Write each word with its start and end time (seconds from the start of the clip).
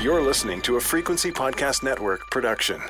You're 0.00 0.22
listening 0.22 0.62
to 0.62 0.76
a 0.76 0.80
Frequency 0.80 1.32
Podcast 1.32 1.82
Network 1.82 2.30
production. 2.30 2.80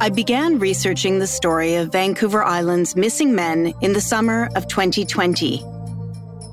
I 0.00 0.10
began 0.12 0.58
researching 0.58 1.20
the 1.20 1.28
story 1.28 1.76
of 1.76 1.92
Vancouver 1.92 2.42
Island's 2.42 2.96
missing 2.96 3.34
men 3.34 3.72
in 3.80 3.92
the 3.92 4.00
summer 4.00 4.48
of 4.56 4.66
2020. 4.66 5.62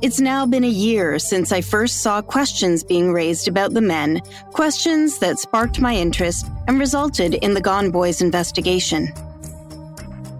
It's 0.04 0.20
now 0.20 0.46
been 0.46 0.64
a 0.64 0.70
year 0.70 1.18
since 1.18 1.52
I 1.52 1.62
first 1.62 2.04
saw 2.04 2.22
questions 2.22 2.84
being 2.84 3.12
raised 3.12 3.48
about 3.48 3.74
the 3.74 3.82
men, 3.82 4.22
questions 4.52 5.18
that 5.20 5.40
sparked 5.40 5.80
my 5.80 5.96
interest 5.96 6.48
and 6.68 6.80
resulted 6.80 7.34
in 7.34 7.56
the 7.56 7.62
Gone 7.62 7.90
Boys 7.90 8.22
investigation. 8.22 9.12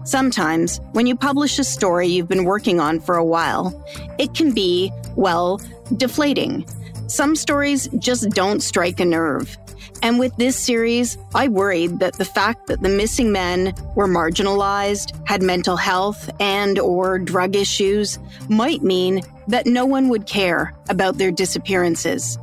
Sometimes, 0.04 0.80
when 0.92 1.06
you 1.06 1.14
publish 1.14 1.58
a 1.58 1.64
story 1.64 2.08
you've 2.08 2.28
been 2.28 2.44
working 2.44 2.80
on 2.80 2.98
for 2.98 3.16
a 3.16 3.24
while, 3.24 3.72
it 4.18 4.34
can 4.34 4.52
be, 4.52 4.92
well, 5.14 5.60
deflating. 5.96 6.66
Some 7.06 7.36
stories 7.36 7.88
just 7.98 8.30
don't 8.30 8.60
strike 8.60 8.98
a 8.98 9.04
nerve. 9.04 9.56
And 10.02 10.18
with 10.18 10.34
this 10.36 10.58
series, 10.58 11.16
I 11.34 11.46
worried 11.46 12.00
that 12.00 12.14
the 12.14 12.24
fact 12.24 12.66
that 12.66 12.82
the 12.82 12.88
missing 12.88 13.30
men 13.30 13.72
were 13.94 14.08
marginalized, 14.08 15.16
had 15.28 15.42
mental 15.42 15.76
health 15.76 16.28
and 16.40 16.80
or 16.80 17.20
drug 17.20 17.54
issues 17.54 18.18
might 18.48 18.82
mean 18.82 19.22
that 19.46 19.66
no 19.66 19.86
one 19.86 20.08
would 20.08 20.26
care 20.26 20.74
about 20.88 21.18
their 21.18 21.30
disappearances. 21.30 22.36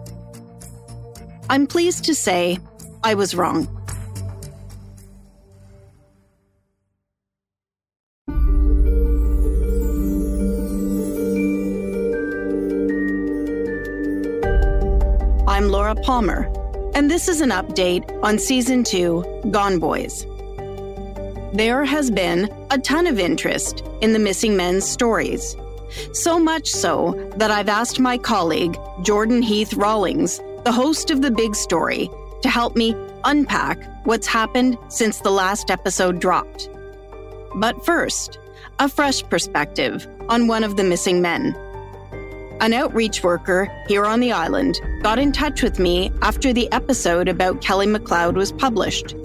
I'm 1.49 1.67
pleased 1.67 2.05
to 2.05 2.15
say 2.15 2.59
I 3.03 3.15
was 3.15 3.35
wrong. 3.35 3.67
Palmer, 16.03 16.51
and 16.93 17.09
this 17.09 17.27
is 17.27 17.41
an 17.41 17.49
update 17.49 18.07
on 18.23 18.39
Season 18.39 18.83
2 18.83 19.49
Gone 19.51 19.79
Boys. 19.79 20.25
There 21.53 21.83
has 21.83 22.09
been 22.09 22.49
a 22.71 22.77
ton 22.77 23.07
of 23.07 23.19
interest 23.19 23.83
in 24.01 24.13
the 24.13 24.19
missing 24.19 24.55
men's 24.55 24.85
stories. 24.85 25.55
So 26.13 26.39
much 26.39 26.69
so 26.69 27.31
that 27.37 27.51
I've 27.51 27.69
asked 27.69 27.99
my 27.99 28.17
colleague, 28.17 28.77
Jordan 29.01 29.41
Heath 29.41 29.73
Rawlings, 29.73 30.39
the 30.63 30.71
host 30.71 31.11
of 31.11 31.21
The 31.21 31.31
Big 31.31 31.55
Story, 31.55 32.09
to 32.43 32.49
help 32.49 32.75
me 32.75 32.95
unpack 33.23 33.79
what's 34.05 34.27
happened 34.27 34.77
since 34.87 35.19
the 35.19 35.31
last 35.31 35.69
episode 35.69 36.19
dropped. 36.19 36.69
But 37.55 37.83
first, 37.85 38.39
a 38.79 38.87
fresh 38.87 39.23
perspective 39.23 40.07
on 40.29 40.47
one 40.47 40.63
of 40.63 40.77
the 40.77 40.83
missing 40.83 41.21
men. 41.21 41.55
An 42.61 42.73
outreach 42.73 43.23
worker 43.23 43.71
here 43.87 44.05
on 44.05 44.19
the 44.19 44.33
island 44.33 44.81
got 45.01 45.17
in 45.17 45.31
touch 45.31 45.63
with 45.63 45.79
me 45.79 46.11
after 46.21 46.51
the 46.51 46.69
episode 46.73 47.29
about 47.29 47.61
Kelly 47.61 47.87
McLeod 47.87 48.33
was 48.33 48.51
published. 48.51 49.15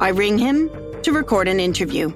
I 0.00 0.10
ring 0.10 0.36
him 0.36 0.70
to 1.02 1.12
record 1.12 1.48
an 1.48 1.58
interview. 1.60 2.10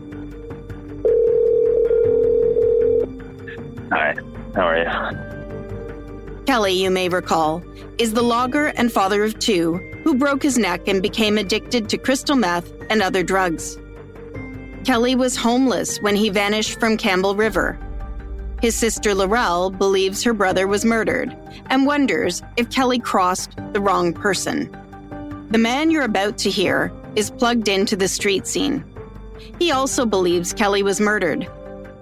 Hi, 3.90 4.14
how 4.54 4.68
are 4.68 4.78
you? 4.78 6.44
Kelly, 6.44 6.74
you 6.74 6.90
may 6.90 7.08
recall, 7.08 7.62
is 7.96 8.12
the 8.12 8.22
logger 8.22 8.66
and 8.76 8.92
father 8.92 9.24
of 9.24 9.38
two 9.38 9.76
who 10.04 10.14
broke 10.14 10.42
his 10.42 10.58
neck 10.58 10.86
and 10.86 11.00
became 11.00 11.38
addicted 11.38 11.88
to 11.88 11.96
crystal 11.96 12.36
meth 12.36 12.70
and 12.90 13.00
other 13.00 13.22
drugs. 13.22 13.78
Kelly 14.84 15.14
was 15.14 15.34
homeless 15.34 15.96
when 16.02 16.14
he 16.14 16.28
vanished 16.28 16.78
from 16.78 16.98
Campbell 16.98 17.34
River 17.34 17.78
his 18.60 18.76
sister 18.76 19.14
Laurel 19.14 19.70
believes 19.70 20.22
her 20.22 20.34
brother 20.34 20.66
was 20.66 20.84
murdered 20.84 21.34
and 21.66 21.86
wonders 21.86 22.42
if 22.56 22.70
Kelly 22.70 22.98
crossed 22.98 23.56
the 23.72 23.80
wrong 23.80 24.12
person. 24.12 24.70
The 25.50 25.58
man 25.58 25.90
you're 25.90 26.04
about 26.04 26.36
to 26.38 26.50
hear 26.50 26.92
is 27.16 27.30
plugged 27.30 27.68
into 27.68 27.96
the 27.96 28.08
street 28.08 28.46
scene. 28.46 28.84
He 29.58 29.70
also 29.70 30.04
believes 30.04 30.52
Kelly 30.52 30.82
was 30.82 31.00
murdered, 31.00 31.48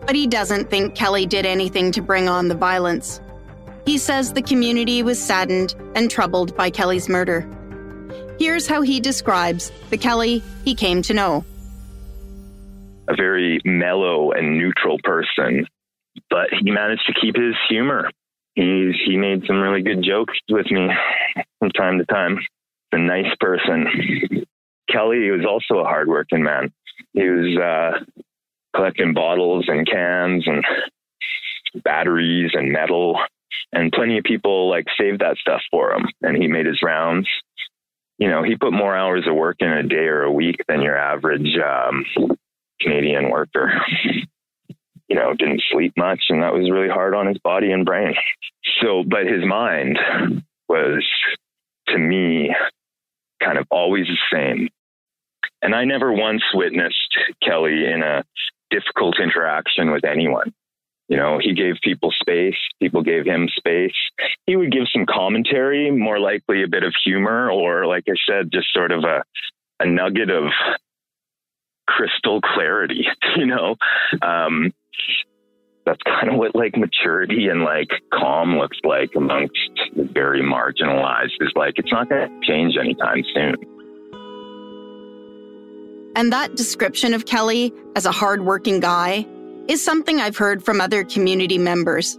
but 0.04 0.16
he 0.16 0.26
doesn't 0.26 0.68
think 0.68 0.96
Kelly 0.96 1.26
did 1.26 1.46
anything 1.46 1.92
to 1.92 2.02
bring 2.02 2.28
on 2.28 2.48
the 2.48 2.56
violence. 2.56 3.20
He 3.86 3.96
says 3.96 4.32
the 4.32 4.42
community 4.42 5.02
was 5.02 5.22
saddened 5.22 5.74
and 5.94 6.10
troubled 6.10 6.56
by 6.56 6.70
Kelly's 6.70 7.08
murder. 7.08 7.48
Here's 8.38 8.66
how 8.66 8.82
he 8.82 9.00
describes 9.00 9.70
the 9.90 9.96
Kelly 9.96 10.42
he 10.64 10.74
came 10.74 11.02
to 11.02 11.14
know. 11.14 11.44
A 13.08 13.16
very 13.16 13.60
mellow 13.64 14.32
and 14.32 14.58
neutral 14.58 14.98
person 15.04 15.66
but 16.30 16.48
he 16.60 16.70
managed 16.70 17.06
to 17.06 17.14
keep 17.20 17.36
his 17.36 17.54
humor. 17.68 18.10
He's 18.54 18.94
he 19.04 19.16
made 19.16 19.44
some 19.46 19.60
really 19.60 19.82
good 19.82 20.02
jokes 20.02 20.36
with 20.48 20.70
me 20.70 20.88
from 21.58 21.70
time 21.70 21.98
to 21.98 22.04
time. 22.06 22.38
A 22.92 22.98
nice 22.98 23.32
person. 23.38 24.44
Kelly 24.90 25.30
was 25.30 25.44
also 25.46 25.80
a 25.80 25.84
hardworking 25.84 26.42
man. 26.42 26.72
He 27.12 27.22
was 27.22 27.56
uh, 27.56 28.22
collecting 28.74 29.14
bottles 29.14 29.66
and 29.68 29.86
cans 29.86 30.44
and 30.46 30.64
batteries 31.84 32.52
and 32.54 32.72
metal, 32.72 33.20
and 33.72 33.92
plenty 33.92 34.18
of 34.18 34.24
people 34.24 34.70
like 34.70 34.86
saved 34.98 35.20
that 35.20 35.36
stuff 35.36 35.60
for 35.70 35.92
him. 35.92 36.06
And 36.22 36.36
he 36.36 36.48
made 36.48 36.66
his 36.66 36.82
rounds. 36.82 37.28
You 38.18 38.28
know, 38.28 38.42
he 38.42 38.56
put 38.56 38.72
more 38.72 38.96
hours 38.96 39.26
of 39.28 39.34
work 39.34 39.58
in 39.60 39.68
a 39.68 39.82
day 39.82 40.06
or 40.06 40.22
a 40.22 40.32
week 40.32 40.56
than 40.66 40.82
your 40.82 40.98
average 40.98 41.56
um, 41.58 42.04
Canadian 42.80 43.30
worker 43.30 43.70
you 45.08 45.16
know, 45.16 45.34
didn't 45.34 45.62
sleep 45.70 45.94
much 45.96 46.24
and 46.28 46.42
that 46.42 46.52
was 46.52 46.70
really 46.70 46.88
hard 46.88 47.14
on 47.14 47.26
his 47.26 47.38
body 47.38 47.72
and 47.72 47.84
brain. 47.84 48.14
So, 48.82 49.02
but 49.02 49.26
his 49.26 49.44
mind 49.44 49.98
was 50.68 51.04
to 51.88 51.98
me 51.98 52.54
kind 53.42 53.58
of 53.58 53.66
always 53.70 54.06
the 54.06 54.18
same. 54.32 54.68
And 55.62 55.74
I 55.74 55.84
never 55.84 56.12
once 56.12 56.42
witnessed 56.54 57.16
Kelly 57.42 57.86
in 57.86 58.02
a 58.02 58.24
difficult 58.70 59.18
interaction 59.20 59.90
with 59.90 60.04
anyone. 60.04 60.52
You 61.08 61.16
know, 61.16 61.38
he 61.42 61.54
gave 61.54 61.76
people 61.82 62.12
space, 62.20 62.58
people 62.80 63.02
gave 63.02 63.24
him 63.24 63.48
space. 63.56 63.96
He 64.46 64.56
would 64.56 64.70
give 64.70 64.84
some 64.92 65.06
commentary, 65.06 65.90
more 65.90 66.20
likely 66.20 66.62
a 66.62 66.68
bit 66.68 66.84
of 66.84 66.94
humor, 67.04 67.50
or 67.50 67.86
like 67.86 68.04
I 68.08 68.14
said, 68.28 68.52
just 68.52 68.72
sort 68.72 68.92
of 68.92 69.04
a, 69.04 69.24
a 69.80 69.86
nugget 69.86 70.30
of 70.30 70.44
crystal 71.88 72.40
clarity, 72.40 73.06
you 73.36 73.46
know? 73.46 73.76
Um, 74.22 74.72
that's 75.86 76.02
kind 76.02 76.28
of 76.28 76.36
what 76.36 76.54
like 76.54 76.76
maturity 76.76 77.48
and 77.48 77.62
like 77.62 77.88
calm 78.12 78.58
looks 78.58 78.76
like 78.84 79.10
amongst 79.16 79.70
the 79.96 80.04
very 80.04 80.42
marginalized 80.42 81.40
is 81.40 81.50
like 81.56 81.74
it's 81.76 81.90
not 81.90 82.10
going 82.10 82.28
to 82.28 82.46
change 82.46 82.76
anytime 82.76 83.24
soon. 83.32 83.54
And 86.14 86.32
that 86.32 86.56
description 86.56 87.14
of 87.14 87.24
Kelly 87.24 87.72
as 87.96 88.04
a 88.04 88.12
hardworking 88.12 88.80
guy 88.80 89.26
is 89.68 89.82
something 89.82 90.20
I've 90.20 90.36
heard 90.36 90.62
from 90.62 90.80
other 90.80 91.04
community 91.04 91.56
members. 91.56 92.18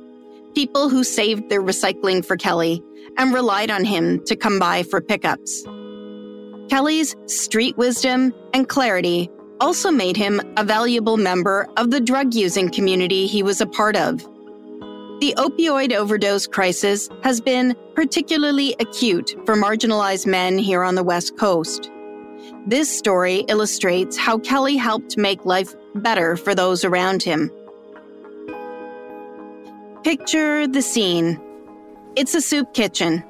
People 0.56 0.90
who 0.90 1.04
saved 1.04 1.50
their 1.50 1.62
recycling 1.62 2.26
for 2.26 2.38
Kelly 2.38 2.82
and 3.18 3.34
relied 3.34 3.70
on 3.70 3.86
him 3.86 4.24
to 4.26 4.36
come 4.36 4.58
by 4.58 4.84
for 4.84 5.00
pickups. 5.00 5.64
Kelly's 6.70 7.16
street 7.28 7.78
wisdom 7.78 8.34
and 8.54 8.68
clarity 8.68 9.30
also 9.60 9.92
made 9.92 10.18
him 10.18 10.42
a 10.58 10.64
valuable 10.64 11.18
member 11.18 11.68
of 11.78 11.92
the 11.92 12.00
drug 12.00 12.34
using 12.34 12.70
community 12.70 13.28
he 13.28 13.44
was 13.44 13.62
a 13.62 13.66
part 13.66 13.96
of. 13.96 14.18
The 15.20 15.34
opioid 15.38 15.94
overdose 15.94 16.48
crisis 16.48 17.10
has 17.24 17.42
been 17.42 17.76
particularly 17.94 18.74
acute 18.80 19.36
for 19.46 19.56
marginalized 19.56 20.26
men 20.26 20.58
here 20.58 20.82
on 20.84 20.96
the 20.96 21.04
West 21.04 21.38
Coast. 21.38 21.92
This 22.66 22.90
story 22.90 23.44
illustrates 23.50 24.18
how 24.18 24.38
Kelly 24.38 24.78
helped 24.78 25.18
make 25.18 25.46
life 25.46 25.76
better 25.96 26.38
for 26.38 26.56
those 26.56 26.86
around 26.86 27.22
him. 27.22 27.52
Picture 30.04 30.68
the 30.68 30.82
scene. 30.82 31.40
It's 32.16 32.34
a 32.34 32.42
soup 32.42 32.74
kitchen. 32.74 33.24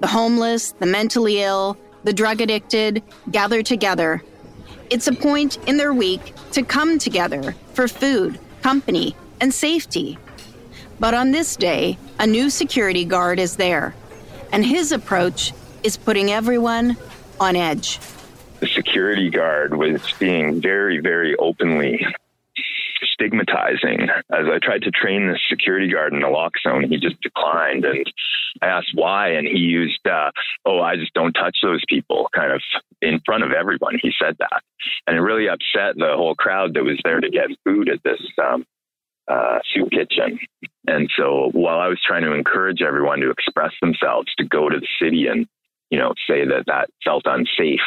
The 0.00 0.08
homeless, 0.08 0.72
the 0.72 0.86
mentally 0.86 1.40
ill, 1.40 1.78
the 2.04 2.12
drug 2.12 2.42
addicted 2.42 3.02
gather 3.30 3.62
together 3.62 4.22
it's 4.92 5.06
a 5.06 5.12
point 5.14 5.56
in 5.66 5.78
their 5.78 5.94
week 5.94 6.34
to 6.52 6.62
come 6.62 6.98
together 6.98 7.54
for 7.72 7.88
food, 7.88 8.38
company, 8.60 9.16
and 9.40 9.52
safety. 9.52 10.18
But 11.00 11.14
on 11.14 11.30
this 11.30 11.56
day, 11.56 11.96
a 12.18 12.26
new 12.26 12.50
security 12.50 13.06
guard 13.06 13.38
is 13.38 13.56
there, 13.56 13.94
and 14.52 14.66
his 14.66 14.92
approach 14.92 15.54
is 15.82 15.96
putting 15.96 16.30
everyone 16.30 16.98
on 17.40 17.56
edge. 17.56 18.00
The 18.60 18.66
security 18.66 19.30
guard 19.30 19.74
was 19.74 20.02
being 20.18 20.60
very, 20.60 21.00
very 21.00 21.34
openly 21.36 22.06
stigmatizing. 23.12 24.08
As 24.30 24.46
I 24.52 24.58
tried 24.62 24.82
to 24.82 24.90
train 24.90 25.28
the 25.28 25.38
security 25.48 25.88
guard 25.88 26.12
in 26.12 26.22
zone, 26.62 26.88
he 26.88 26.98
just 26.98 27.20
declined. 27.20 27.84
And 27.84 28.04
I 28.60 28.66
asked 28.66 28.92
why, 28.94 29.28
and 29.28 29.46
he 29.46 29.58
used, 29.58 30.06
uh, 30.06 30.30
"Oh, 30.64 30.80
I 30.80 30.96
just 30.96 31.14
don't 31.14 31.32
touch 31.32 31.58
those 31.62 31.82
people," 31.88 32.28
kind 32.34 32.52
of 32.52 32.62
in 33.00 33.20
front 33.24 33.44
of 33.44 33.52
everyone. 33.52 33.98
He 34.02 34.12
said 34.20 34.36
that, 34.38 34.62
and 35.06 35.16
it 35.16 35.20
really 35.20 35.48
upset 35.48 35.96
the 35.96 36.14
whole 36.16 36.34
crowd 36.34 36.74
that 36.74 36.84
was 36.84 37.00
there 37.04 37.20
to 37.20 37.30
get 37.30 37.48
food 37.64 37.88
at 37.88 38.02
this 38.02 38.20
um, 38.42 38.64
uh, 39.28 39.58
soup 39.72 39.90
kitchen. 39.90 40.38
And 40.86 41.10
so 41.16 41.50
while 41.52 41.78
I 41.78 41.88
was 41.88 42.00
trying 42.04 42.22
to 42.22 42.32
encourage 42.32 42.82
everyone 42.82 43.20
to 43.20 43.30
express 43.30 43.72
themselves, 43.80 44.32
to 44.38 44.44
go 44.44 44.68
to 44.68 44.80
the 44.80 44.88
city 45.00 45.28
and, 45.28 45.46
you 45.90 45.98
know, 45.98 46.12
say 46.28 46.44
that 46.44 46.64
that 46.66 46.90
felt 47.04 47.22
unsafe, 47.26 47.80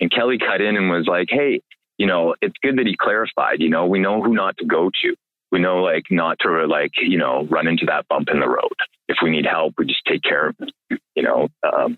and 0.00 0.12
Kelly 0.12 0.38
cut 0.38 0.60
in 0.60 0.76
and 0.76 0.90
was 0.90 1.06
like, 1.06 1.28
hey, 1.30 1.62
you 2.02 2.08
know, 2.08 2.34
it's 2.42 2.56
good 2.60 2.78
that 2.78 2.86
he 2.88 2.96
clarified, 2.98 3.60
you 3.60 3.68
know, 3.68 3.86
we 3.86 4.00
know 4.00 4.20
who 4.20 4.34
not 4.34 4.56
to 4.58 4.66
go 4.66 4.90
to. 5.02 5.14
We 5.52 5.60
know 5.60 5.84
like 5.84 6.06
not 6.10 6.36
to 6.40 6.66
like, 6.66 6.90
you 7.00 7.16
know, 7.16 7.46
run 7.48 7.68
into 7.68 7.86
that 7.86 8.08
bump 8.08 8.28
in 8.28 8.40
the 8.40 8.48
road. 8.48 8.74
If 9.06 9.18
we 9.22 9.30
need 9.30 9.46
help, 9.46 9.74
we 9.78 9.86
just 9.86 10.04
take 10.04 10.24
care 10.24 10.48
of 10.48 10.56
it, 10.58 11.00
you 11.14 11.22
know. 11.22 11.46
Um, 11.62 11.96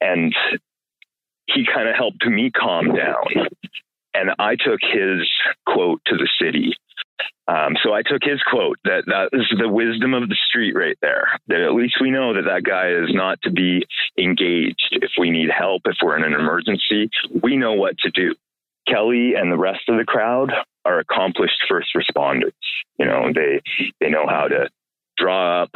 and 0.00 0.32
he 1.46 1.66
kind 1.66 1.88
of 1.88 1.96
helped 1.96 2.24
me 2.24 2.52
calm 2.52 2.94
down. 2.94 3.48
And 4.14 4.30
I 4.38 4.54
took 4.54 4.78
his 4.82 5.28
quote 5.66 6.00
to 6.06 6.16
the 6.16 6.28
city. 6.40 6.76
Um, 7.48 7.74
so 7.82 7.92
I 7.92 8.02
took 8.02 8.22
his 8.22 8.40
quote 8.48 8.78
that 8.84 9.02
that 9.06 9.30
is 9.32 9.52
the 9.58 9.68
wisdom 9.68 10.14
of 10.14 10.28
the 10.28 10.38
street 10.48 10.76
right 10.76 10.96
there. 11.02 11.26
That 11.48 11.62
at 11.62 11.74
least 11.74 11.96
we 12.00 12.12
know 12.12 12.34
that 12.34 12.44
that 12.44 12.62
guy 12.62 12.90
is 12.90 13.12
not 13.12 13.42
to 13.42 13.50
be 13.50 13.84
engaged. 14.16 14.96
If 15.02 15.10
we 15.18 15.32
need 15.32 15.50
help, 15.50 15.82
if 15.86 15.96
we're 16.00 16.16
in 16.16 16.22
an 16.22 16.38
emergency, 16.38 17.10
we 17.42 17.56
know 17.56 17.72
what 17.72 17.98
to 17.98 18.10
do. 18.10 18.36
Kelly 18.90 19.34
and 19.34 19.52
the 19.52 19.58
rest 19.58 19.88
of 19.88 19.98
the 19.98 20.04
crowd 20.04 20.52
are 20.84 20.98
accomplished 20.98 21.62
first 21.68 21.88
responders. 21.96 22.52
You 22.98 23.06
know, 23.06 23.30
they 23.34 23.62
they 24.00 24.10
know 24.10 24.26
how 24.26 24.48
to 24.48 24.68
draw 25.16 25.62
up, 25.62 25.70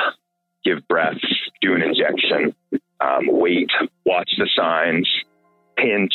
give 0.64 0.86
breaths, 0.88 1.24
do 1.60 1.74
an 1.74 1.82
injection, 1.82 2.54
um, 3.00 3.26
wait, 3.26 3.70
watch 4.04 4.30
the 4.38 4.48
signs, 4.56 5.08
pinch, 5.76 6.14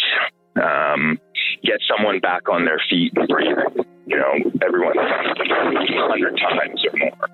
um, 0.62 1.20
get 1.64 1.80
someone 1.88 2.20
back 2.20 2.50
on 2.50 2.66
their 2.66 2.82
feet 2.90 3.14
and 3.16 3.28
breathing. 3.28 3.86
You 4.06 4.18
know, 4.18 4.34
everyone's 4.66 4.98
hundred 5.00 6.38
times 6.38 6.86
or 6.92 6.98
more. 6.98 7.30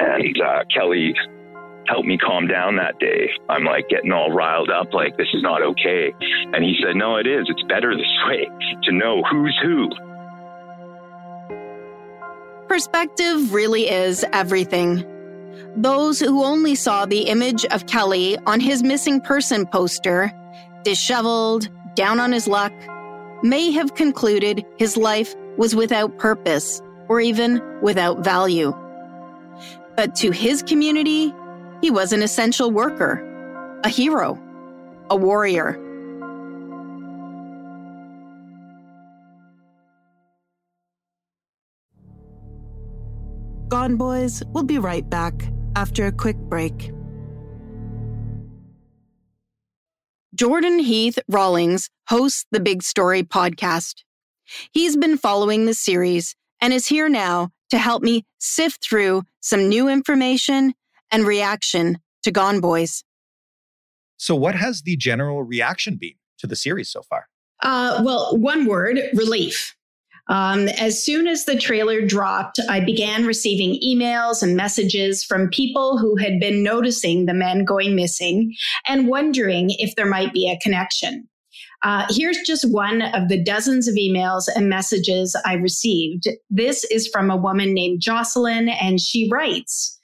And 0.00 0.40
uh, 0.40 0.64
Kelly 0.74 1.14
helped 1.88 2.06
me 2.06 2.18
calm 2.18 2.46
down 2.46 2.76
that 2.76 2.98
day. 2.98 3.30
I'm 3.48 3.64
like 3.64 3.88
getting 3.88 4.12
all 4.12 4.30
riled 4.30 4.70
up, 4.70 4.92
like 4.92 5.16
this 5.16 5.28
is 5.32 5.42
not 5.42 5.62
okay. 5.62 6.14
And 6.52 6.62
he 6.62 6.76
said, 6.82 6.96
No, 6.96 7.16
it 7.16 7.26
is. 7.26 7.46
It's 7.48 7.62
better 7.68 7.96
this 7.96 8.06
way 8.28 8.48
to 8.84 8.92
know 8.92 9.22
who's 9.30 9.58
who. 9.62 9.88
Perspective 12.68 13.54
really 13.54 13.88
is 13.88 14.24
everything. 14.32 15.04
Those 15.76 16.20
who 16.20 16.44
only 16.44 16.74
saw 16.74 17.06
the 17.06 17.22
image 17.22 17.64
of 17.66 17.86
Kelly 17.86 18.36
on 18.46 18.60
his 18.60 18.82
missing 18.82 19.20
person 19.20 19.66
poster, 19.66 20.32
disheveled, 20.82 21.68
down 21.94 22.20
on 22.20 22.32
his 22.32 22.46
luck, 22.46 22.72
may 23.42 23.70
have 23.70 23.94
concluded 23.94 24.64
his 24.78 24.96
life 24.96 25.34
was 25.56 25.74
without 25.74 26.18
purpose 26.18 26.82
or 27.08 27.20
even 27.20 27.62
without 27.80 28.22
value. 28.22 28.72
But 29.96 30.14
to 30.16 30.30
his 30.30 30.62
community, 30.62 31.34
he 31.80 31.90
was 31.90 32.12
an 32.12 32.22
essential 32.22 32.70
worker, 32.70 33.24
a 33.84 33.88
hero, 33.88 34.40
a 35.10 35.16
warrior. 35.16 35.78
Gone 43.68 43.96
Boys 43.96 44.42
We'll 44.48 44.64
be 44.64 44.78
right 44.78 45.08
back 45.08 45.34
after 45.76 46.06
a 46.06 46.12
quick 46.12 46.36
break. 46.36 46.90
Jordan 50.34 50.78
Heath 50.78 51.18
Rawlings 51.28 51.90
hosts 52.08 52.46
the 52.50 52.60
Big 52.60 52.82
Story 52.82 53.22
podcast. 53.22 54.04
He's 54.72 54.96
been 54.96 55.18
following 55.18 55.66
the 55.66 55.74
series 55.74 56.34
and 56.60 56.72
is 56.72 56.86
here 56.86 57.08
now 57.08 57.50
to 57.70 57.78
help 57.78 58.02
me 58.02 58.24
sift 58.38 58.82
through 58.88 59.22
some 59.40 59.68
new 59.68 59.88
information 59.88 60.74
and 61.10 61.26
reaction 61.26 61.98
to 62.22 62.30
Gone 62.30 62.60
Boys. 62.60 63.04
So, 64.16 64.34
what 64.34 64.54
has 64.54 64.82
the 64.82 64.96
general 64.96 65.42
reaction 65.42 65.96
been 65.96 66.14
to 66.38 66.46
the 66.46 66.56
series 66.56 66.90
so 66.90 67.02
far? 67.02 67.26
Uh, 67.62 68.02
well, 68.04 68.36
one 68.36 68.66
word 68.66 68.98
relief. 69.14 69.74
Um, 70.28 70.68
as 70.68 71.02
soon 71.02 71.26
as 71.26 71.46
the 71.46 71.58
trailer 71.58 72.04
dropped, 72.04 72.60
I 72.68 72.80
began 72.80 73.24
receiving 73.24 73.80
emails 73.82 74.42
and 74.42 74.56
messages 74.56 75.24
from 75.24 75.48
people 75.48 75.96
who 75.96 76.16
had 76.16 76.38
been 76.38 76.62
noticing 76.62 77.24
the 77.24 77.34
men 77.34 77.64
going 77.64 77.96
missing 77.96 78.54
and 78.86 79.08
wondering 79.08 79.70
if 79.78 79.96
there 79.96 80.06
might 80.06 80.34
be 80.34 80.50
a 80.50 80.58
connection. 80.58 81.26
Uh, 81.82 82.04
here's 82.10 82.38
just 82.38 82.70
one 82.70 83.02
of 83.02 83.28
the 83.28 83.42
dozens 83.42 83.88
of 83.88 83.94
emails 83.94 84.44
and 84.54 84.68
messages 84.68 85.36
I 85.46 85.54
received. 85.54 86.28
This 86.50 86.84
is 86.84 87.08
from 87.08 87.30
a 87.30 87.36
woman 87.36 87.72
named 87.72 88.00
Jocelyn, 88.00 88.68
and 88.68 89.00
she 89.00 89.28
writes, 89.30 89.97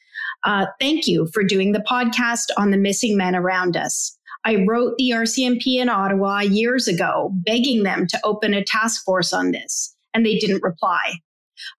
uh, 0.45 0.67
Thank 0.81 1.07
you 1.07 1.29
for 1.33 1.43
doing 1.43 1.73
the 1.73 1.85
podcast 1.89 2.51
on 2.57 2.71
the 2.71 2.77
missing 2.77 3.17
men 3.17 3.35
around 3.35 3.77
us. 3.77 4.17
I 4.45 4.65
wrote 4.69 4.97
the 4.99 5.11
RCMP 5.11 5.79
in 5.79 5.89
Ottawa 5.89 6.41
years 6.41 6.87
ago, 6.87 7.31
begging 7.35 7.83
them 7.83 8.07
to 8.09 8.21
open 8.25 8.53
a 8.53 8.63
task 8.65 9.03
force 9.05 9.33
on 9.33 9.53
this 9.53 9.95
and 10.13 10.25
they 10.25 10.39
didn't 10.39 10.63
reply. 10.63 11.15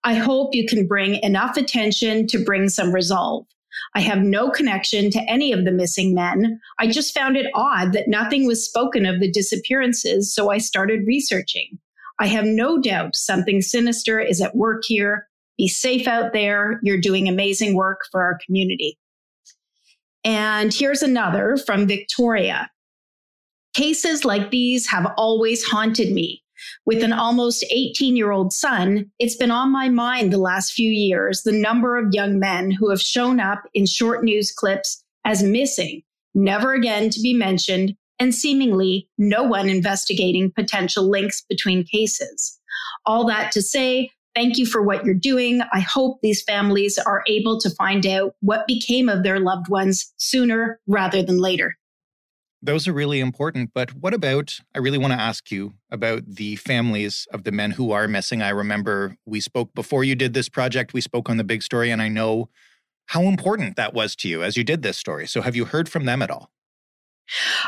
I 0.03 0.15
hope 0.15 0.55
you 0.55 0.65
can 0.65 0.87
bring 0.87 1.15
enough 1.23 1.57
attention 1.57 2.27
to 2.27 2.43
bring 2.43 2.69
some 2.69 2.93
resolve. 2.93 3.45
I 3.93 4.01
have 4.01 4.19
no 4.19 4.49
connection 4.49 5.11
to 5.11 5.21
any 5.29 5.51
of 5.51 5.65
the 5.65 5.71
missing 5.71 6.13
men. 6.13 6.59
I 6.79 6.87
just 6.87 7.13
found 7.13 7.37
it 7.37 7.51
odd 7.53 7.93
that 7.93 8.07
nothing 8.07 8.47
was 8.47 8.65
spoken 8.65 9.05
of 9.05 9.19
the 9.19 9.31
disappearances, 9.31 10.33
so 10.33 10.49
I 10.49 10.57
started 10.57 11.05
researching. 11.05 11.77
I 12.19 12.27
have 12.27 12.45
no 12.45 12.79
doubt 12.79 13.15
something 13.15 13.61
sinister 13.61 14.19
is 14.19 14.41
at 14.41 14.55
work 14.55 14.83
here. 14.85 15.27
Be 15.57 15.67
safe 15.67 16.07
out 16.07 16.33
there. 16.33 16.79
You're 16.83 16.99
doing 16.99 17.27
amazing 17.27 17.75
work 17.75 18.01
for 18.11 18.21
our 18.21 18.37
community. 18.45 18.97
And 20.23 20.73
here's 20.73 21.03
another 21.03 21.55
from 21.55 21.87
Victoria. 21.87 22.69
Cases 23.75 24.25
like 24.25 24.51
these 24.51 24.87
have 24.87 25.13
always 25.17 25.63
haunted 25.63 26.11
me. 26.11 26.41
With 26.85 27.03
an 27.03 27.13
almost 27.13 27.65
18 27.69 28.15
year 28.15 28.31
old 28.31 28.53
son, 28.53 29.11
it's 29.19 29.35
been 29.35 29.51
on 29.51 29.71
my 29.71 29.89
mind 29.89 30.31
the 30.31 30.37
last 30.37 30.71
few 30.71 30.89
years 30.89 31.43
the 31.43 31.51
number 31.51 31.97
of 31.97 32.13
young 32.13 32.39
men 32.39 32.71
who 32.71 32.89
have 32.89 33.01
shown 33.01 33.39
up 33.39 33.63
in 33.73 33.85
short 33.85 34.23
news 34.23 34.51
clips 34.51 35.03
as 35.25 35.43
missing, 35.43 36.01
never 36.33 36.73
again 36.73 37.09
to 37.09 37.21
be 37.21 37.33
mentioned, 37.33 37.95
and 38.19 38.33
seemingly 38.33 39.09
no 39.17 39.43
one 39.43 39.69
investigating 39.69 40.51
potential 40.51 41.09
links 41.09 41.43
between 41.47 41.83
cases. 41.83 42.59
All 43.05 43.25
that 43.27 43.51
to 43.51 43.61
say, 43.61 44.09
thank 44.35 44.57
you 44.57 44.65
for 44.65 44.81
what 44.81 45.05
you're 45.05 45.13
doing. 45.15 45.61
I 45.73 45.79
hope 45.79 46.19
these 46.21 46.43
families 46.43 46.97
are 46.97 47.23
able 47.27 47.59
to 47.61 47.69
find 47.69 48.05
out 48.05 48.35
what 48.41 48.67
became 48.67 49.09
of 49.09 49.23
their 49.23 49.39
loved 49.39 49.69
ones 49.69 50.13
sooner 50.17 50.79
rather 50.87 51.23
than 51.23 51.37
later 51.37 51.77
those 52.65 52.87
are 52.87 52.93
really 52.93 53.19
important. 53.19 53.71
But 53.73 53.93
what 53.93 54.13
about? 54.13 54.59
I 54.73 54.79
really 54.79 54.97
want 54.97 55.13
to 55.13 55.19
ask 55.19 55.51
you 55.51 55.73
about 55.91 56.23
the 56.27 56.55
families 56.57 57.27
of 57.31 57.43
the 57.43 57.51
men 57.51 57.71
who 57.71 57.91
are 57.91 58.07
missing. 58.07 58.41
I 58.41 58.49
remember 58.49 59.15
we 59.25 59.39
spoke 59.39 59.73
before 59.73 60.03
you 60.03 60.15
did 60.15 60.33
this 60.33 60.49
project, 60.49 60.93
we 60.93 61.01
spoke 61.01 61.29
on 61.29 61.37
the 61.37 61.43
big 61.43 61.63
story, 61.63 61.91
and 61.91 62.01
I 62.01 62.07
know 62.07 62.49
how 63.07 63.23
important 63.23 63.75
that 63.75 63.93
was 63.93 64.15
to 64.17 64.27
you 64.27 64.41
as 64.41 64.57
you 64.57 64.63
did 64.63 64.81
this 64.81 64.97
story. 64.97 65.27
So 65.27 65.41
have 65.41 65.55
you 65.55 65.65
heard 65.65 65.87
from 65.87 66.05
them 66.05 66.21
at 66.21 66.31
all? 66.31 66.49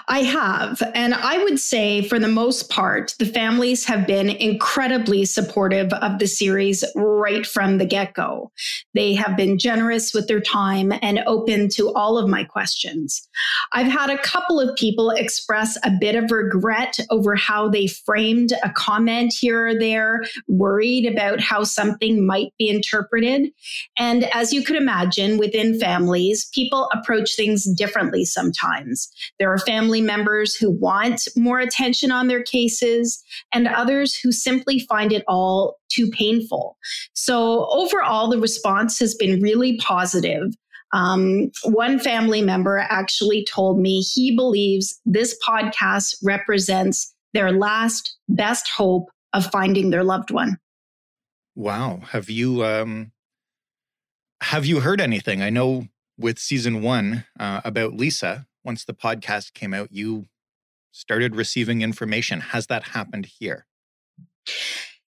I 0.08 0.20
have. 0.20 0.82
And 0.94 1.14
I 1.14 1.44
would 1.44 1.60
say, 1.60 2.02
for 2.02 2.20
the 2.20 2.28
most 2.28 2.70
part, 2.70 3.16
the 3.20 3.26
families 3.26 3.86
have 3.86 4.06
been 4.06 4.30
incredibly 4.30 5.26
supportive 5.26 5.92
of 5.94 6.20
the 6.20 6.28
series 6.28 6.84
right 6.96 7.46
from 7.46 7.78
the 7.78 7.86
get 7.86 8.14
go. 8.14 8.52
They 8.94 9.14
have 9.16 9.36
been 9.36 9.58
generous 9.58 10.14
with 10.14 10.28
their 10.28 10.40
time 10.40 10.94
and 11.02 11.20
open 11.26 11.70
to 11.70 11.94
all 11.94 12.18
of 12.18 12.30
my 12.30 12.44
questions. 12.44 13.28
I've 13.74 13.88
had 13.88 14.10
a 14.10 14.18
couple 14.20 14.60
of 14.60 14.76
people 14.76 15.10
express 15.12 15.78
a 15.84 15.92
bit 16.00 16.16
of 16.16 16.32
regret 16.32 16.98
over 17.10 17.36
how 17.36 17.68
they 17.70 17.88
framed 17.88 18.54
a 18.64 18.70
comment 18.70 19.34
here 19.34 19.68
or 19.68 19.80
there, 19.80 20.22
worried 20.48 21.06
about 21.06 21.40
how 21.42 21.64
something 21.64 22.26
might 22.26 22.54
be 22.58 22.70
interpreted. 22.70 23.52
And 23.98 24.26
as 24.36 24.54
you 24.54 24.64
could 24.64 24.76
imagine, 24.76 25.38
within 25.38 25.80
families, 25.80 26.50
people 26.54 26.90
approach 26.94 27.36
things 27.36 27.66
differently 27.76 28.24
sometimes. 28.26 29.10
There 29.48 29.54
are 29.54 29.60
family 29.60 30.02
members 30.02 30.56
who 30.56 30.70
want 30.70 31.26
more 31.38 31.58
attention 31.58 32.12
on 32.12 32.28
their 32.28 32.44
cases 32.44 33.24
and 33.54 33.66
others 33.66 34.14
who 34.14 34.30
simply 34.30 34.80
find 34.90 35.14
it 35.14 35.24
all 35.26 35.78
too 35.88 36.10
painful. 36.10 36.78
So 37.14 37.66
overall, 37.72 38.30
the 38.30 38.42
response 38.42 39.00
has 39.00 39.16
been 39.16 39.42
really 39.42 39.78
positive. 39.78 40.54
Um, 40.92 41.50
one 41.64 41.98
family 41.98 42.42
member 42.42 42.80
actually 42.90 43.46
told 43.46 43.80
me 43.80 44.02
he 44.02 44.36
believes 44.36 45.00
this 45.06 45.40
podcast 45.48 46.18
represents 46.22 47.16
their 47.34 47.54
last 47.54 48.18
best 48.28 48.70
hope 48.76 49.06
of 49.32 49.50
finding 49.50 49.92
their 49.92 50.04
loved 50.04 50.30
one. 50.30 50.58
Wow. 51.56 52.02
Have 52.10 52.30
you 52.30 52.66
um 52.66 53.14
have 54.42 54.66
you 54.66 54.82
heard 54.82 55.00
anything? 55.00 55.42
I 55.42 55.50
know 55.50 55.88
with 56.18 56.38
season 56.38 56.82
one 56.82 57.24
uh, 57.40 57.62
about 57.64 57.94
Lisa, 57.94 58.47
once 58.68 58.84
the 58.84 58.94
podcast 58.94 59.54
came 59.54 59.74
out, 59.74 59.88
you 59.94 60.26
started 60.92 61.36
receiving 61.36 61.82
information. 61.82 62.42
Has 62.42 62.68
that 62.68 62.84
happened 62.84 63.26
here? 63.40 63.66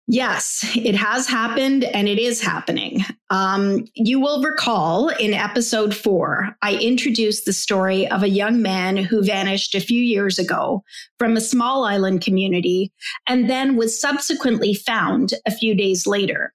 Yes, 0.06 0.64
it 0.76 0.94
has 0.94 1.26
happened 1.26 1.82
and 1.82 2.06
it 2.06 2.18
is 2.18 2.40
happening. 2.40 3.04
Um, 3.30 3.86
you 3.94 4.20
will 4.20 4.42
recall 4.42 5.08
in 5.08 5.32
episode 5.32 5.96
four, 5.96 6.54
I 6.62 6.74
introduced 6.74 7.44
the 7.44 7.52
story 7.52 8.06
of 8.08 8.22
a 8.22 8.28
young 8.28 8.62
man 8.62 8.98
who 8.98 9.24
vanished 9.24 9.74
a 9.74 9.80
few 9.80 10.00
years 10.00 10.38
ago 10.38 10.84
from 11.18 11.36
a 11.36 11.40
small 11.40 11.84
island 11.84 12.20
community 12.20 12.92
and 13.26 13.50
then 13.50 13.74
was 13.74 14.00
subsequently 14.00 14.74
found 14.74 15.30
a 15.46 15.50
few 15.50 15.74
days 15.74 16.06
later. 16.06 16.52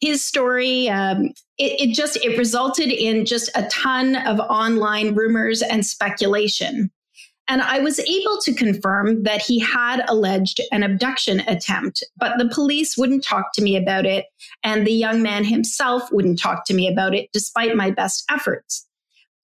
His 0.00 0.24
story, 0.24 0.88
um, 0.88 1.26
it, 1.58 1.88
it 1.90 1.94
just 1.94 2.16
it 2.24 2.38
resulted 2.38 2.90
in 2.90 3.24
just 3.24 3.50
a 3.54 3.66
ton 3.68 4.16
of 4.16 4.40
online 4.40 5.14
rumors 5.14 5.62
and 5.62 5.84
speculation. 5.84 6.90
And 7.50 7.62
I 7.62 7.80
was 7.80 7.98
able 7.98 8.38
to 8.42 8.54
confirm 8.54 9.24
that 9.24 9.42
he 9.42 9.58
had 9.58 10.04
alleged 10.08 10.60
an 10.70 10.84
abduction 10.84 11.40
attempt, 11.48 12.04
but 12.16 12.38
the 12.38 12.48
police 12.48 12.96
wouldn't 12.96 13.24
talk 13.24 13.52
to 13.54 13.62
me 13.62 13.76
about 13.76 14.06
it. 14.06 14.26
And 14.62 14.86
the 14.86 14.92
young 14.92 15.20
man 15.20 15.42
himself 15.42 16.12
wouldn't 16.12 16.38
talk 16.38 16.64
to 16.66 16.74
me 16.74 16.86
about 16.86 17.12
it, 17.12 17.28
despite 17.32 17.74
my 17.74 17.90
best 17.90 18.24
efforts. 18.30 18.86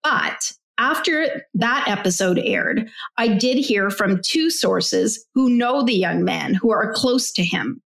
But 0.02 0.52
after 0.76 1.46
that 1.54 1.84
episode 1.88 2.38
aired, 2.38 2.90
I 3.16 3.28
did 3.28 3.56
hear 3.56 3.88
from 3.88 4.20
two 4.22 4.50
sources 4.50 5.24
who 5.34 5.48
know 5.48 5.82
the 5.82 5.94
young 5.94 6.24
man, 6.24 6.52
who 6.52 6.70
are 6.72 6.92
close 6.92 7.32
to 7.32 7.42
him. 7.42 7.80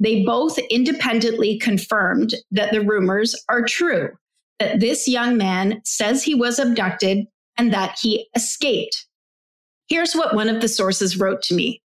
They 0.00 0.24
both 0.24 0.58
independently 0.70 1.58
confirmed 1.58 2.34
that 2.50 2.72
the 2.72 2.80
rumors 2.80 3.34
are 3.48 3.62
true, 3.62 4.10
that 4.58 4.80
this 4.80 5.08
young 5.08 5.36
man 5.36 5.80
says 5.84 6.22
he 6.22 6.34
was 6.34 6.58
abducted 6.58 7.26
and 7.56 7.72
that 7.72 7.98
he 8.00 8.28
escaped. 8.34 9.06
Here's 9.88 10.14
what 10.14 10.34
one 10.34 10.48
of 10.48 10.60
the 10.60 10.68
sources 10.68 11.18
wrote 11.18 11.42
to 11.42 11.54
me 11.54 11.82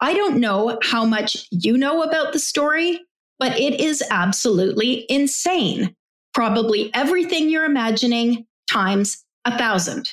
I 0.00 0.14
don't 0.14 0.40
know 0.40 0.78
how 0.82 1.04
much 1.04 1.46
you 1.50 1.76
know 1.76 2.02
about 2.02 2.32
the 2.32 2.38
story, 2.38 3.00
but 3.38 3.58
it 3.58 3.80
is 3.80 4.02
absolutely 4.10 5.06
insane. 5.08 5.94
Probably 6.34 6.90
everything 6.94 7.48
you're 7.48 7.64
imagining 7.64 8.46
times 8.70 9.24
a 9.44 9.56
thousand. 9.56 10.10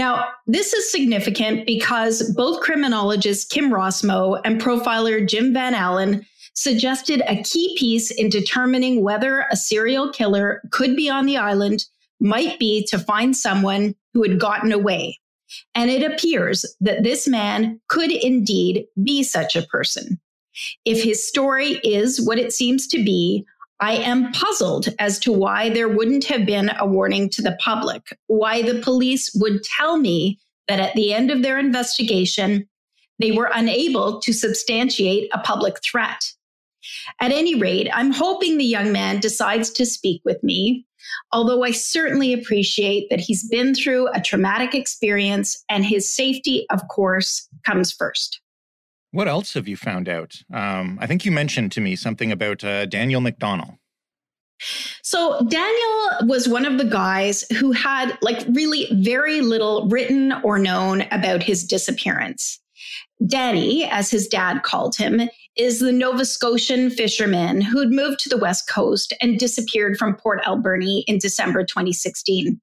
Now, 0.00 0.28
this 0.46 0.72
is 0.72 0.90
significant 0.90 1.66
because 1.66 2.32
both 2.34 2.62
criminologist 2.62 3.50
Kim 3.50 3.70
Rossmo 3.70 4.40
and 4.46 4.58
profiler 4.58 5.28
Jim 5.28 5.52
Van 5.52 5.74
Allen 5.74 6.24
suggested 6.54 7.22
a 7.26 7.42
key 7.42 7.76
piece 7.78 8.10
in 8.10 8.30
determining 8.30 9.02
whether 9.02 9.44
a 9.52 9.56
serial 9.56 10.10
killer 10.10 10.62
could 10.70 10.96
be 10.96 11.10
on 11.10 11.26
the 11.26 11.36
island 11.36 11.84
might 12.18 12.58
be 12.58 12.86
to 12.86 12.98
find 12.98 13.36
someone 13.36 13.94
who 14.14 14.22
had 14.22 14.40
gotten 14.40 14.72
away. 14.72 15.18
And 15.74 15.90
it 15.90 16.10
appears 16.10 16.64
that 16.80 17.02
this 17.02 17.28
man 17.28 17.78
could 17.88 18.10
indeed 18.10 18.86
be 19.04 19.22
such 19.22 19.54
a 19.54 19.66
person. 19.66 20.18
If 20.86 21.02
his 21.02 21.28
story 21.28 21.72
is 21.84 22.26
what 22.26 22.38
it 22.38 22.54
seems 22.54 22.86
to 22.86 23.04
be, 23.04 23.44
I 23.80 23.94
am 23.94 24.32
puzzled 24.32 24.88
as 24.98 25.18
to 25.20 25.32
why 25.32 25.70
there 25.70 25.88
wouldn't 25.88 26.24
have 26.24 26.44
been 26.44 26.70
a 26.78 26.86
warning 26.86 27.30
to 27.30 27.42
the 27.42 27.56
public, 27.60 28.16
why 28.26 28.62
the 28.62 28.80
police 28.80 29.30
would 29.34 29.62
tell 29.62 29.96
me 29.96 30.38
that 30.68 30.80
at 30.80 30.94
the 30.94 31.14
end 31.14 31.30
of 31.30 31.42
their 31.42 31.58
investigation, 31.58 32.68
they 33.18 33.32
were 33.32 33.50
unable 33.52 34.20
to 34.20 34.32
substantiate 34.32 35.30
a 35.32 35.38
public 35.38 35.82
threat. 35.82 36.32
At 37.20 37.32
any 37.32 37.54
rate, 37.54 37.88
I'm 37.92 38.12
hoping 38.12 38.58
the 38.58 38.64
young 38.64 38.92
man 38.92 39.20
decides 39.20 39.70
to 39.70 39.86
speak 39.86 40.22
with 40.24 40.42
me 40.42 40.86
although 41.32 41.62
I 41.62 41.70
certainly 41.70 42.32
appreciate 42.32 43.08
that 43.10 43.20
he's 43.20 43.48
been 43.48 43.74
through 43.74 44.08
a 44.12 44.20
traumatic 44.20 44.74
experience 44.74 45.62
and 45.68 45.84
his 45.84 46.10
safety, 46.14 46.66
of 46.70 46.86
course, 46.88 47.48
comes 47.64 47.92
first. 47.92 48.40
What 49.12 49.28
else 49.28 49.54
have 49.54 49.66
you 49.66 49.76
found 49.76 50.08
out? 50.08 50.42
Um, 50.52 50.98
I 51.00 51.06
think 51.06 51.24
you 51.24 51.32
mentioned 51.32 51.72
to 51.72 51.80
me 51.80 51.96
something 51.96 52.30
about 52.30 52.62
uh, 52.62 52.86
Daniel 52.86 53.20
McDonnell. 53.20 53.78
So, 55.02 55.40
Daniel 55.48 56.28
was 56.28 56.46
one 56.46 56.66
of 56.66 56.76
the 56.76 56.84
guys 56.84 57.44
who 57.58 57.72
had 57.72 58.16
like 58.20 58.44
really 58.50 58.88
very 58.92 59.40
little 59.40 59.88
written 59.88 60.34
or 60.44 60.58
known 60.58 61.02
about 61.10 61.42
his 61.42 61.64
disappearance. 61.64 62.60
Danny, 63.26 63.84
as 63.84 64.10
his 64.10 64.26
dad 64.26 64.62
called 64.62 64.96
him, 64.96 65.28
is 65.56 65.80
the 65.80 65.92
Nova 65.92 66.24
Scotian 66.24 66.90
fisherman 66.90 67.60
who'd 67.60 67.90
moved 67.90 68.18
to 68.20 68.28
the 68.28 68.38
West 68.38 68.68
Coast 68.68 69.14
and 69.20 69.38
disappeared 69.38 69.96
from 69.96 70.14
Port 70.14 70.40
Alberni 70.46 71.04
in 71.06 71.18
December 71.18 71.64
2016. 71.64 72.60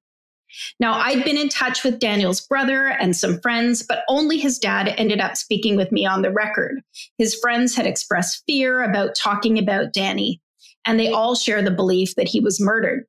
Now, 0.80 0.94
I'd 0.94 1.24
been 1.24 1.36
in 1.36 1.48
touch 1.48 1.84
with 1.84 1.98
Daniel's 1.98 2.40
brother 2.40 2.88
and 2.88 3.16
some 3.16 3.40
friends, 3.40 3.82
but 3.82 4.02
only 4.08 4.38
his 4.38 4.58
dad 4.58 4.94
ended 4.96 5.20
up 5.20 5.36
speaking 5.36 5.76
with 5.76 5.92
me 5.92 6.06
on 6.06 6.22
the 6.22 6.32
record. 6.32 6.80
His 7.18 7.34
friends 7.34 7.74
had 7.74 7.86
expressed 7.86 8.42
fear 8.46 8.82
about 8.82 9.14
talking 9.16 9.58
about 9.58 9.92
Danny, 9.92 10.40
and 10.84 10.98
they 10.98 11.10
all 11.10 11.34
share 11.34 11.62
the 11.62 11.70
belief 11.70 12.14
that 12.16 12.28
he 12.28 12.40
was 12.40 12.60
murdered. 12.60 13.04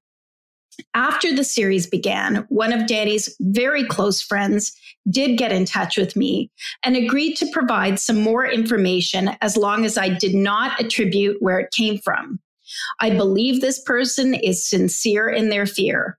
After 0.94 1.36
the 1.36 1.44
series 1.44 1.88
began, 1.88 2.46
one 2.50 2.72
of 2.72 2.88
Danny's 2.88 3.36
very 3.42 3.86
close 3.86 4.22
friends 4.22 4.72
did 5.10 5.38
get 5.38 5.52
in 5.52 5.66
touch 5.66 5.98
with 5.98 6.16
me 6.16 6.52
and 6.84 6.96
agreed 6.96 7.36
to 7.36 7.52
provide 7.52 8.00
some 8.00 8.22
more 8.22 8.46
information 8.46 9.32
as 9.42 9.58
long 9.58 9.86
as 9.86 9.98
I 9.98 10.10
did 10.10 10.34
not 10.34 10.80
attribute 10.80 11.38
where 11.42 11.60
it 11.60 11.72
came 11.72 11.98
from. 11.98 12.40
I 13.00 13.10
believe 13.10 13.62
this 13.62 13.82
person 13.82 14.36
is 14.36 14.70
sincere 14.70 15.28
in 15.28 15.50
their 15.50 15.66
fear. 15.66 16.19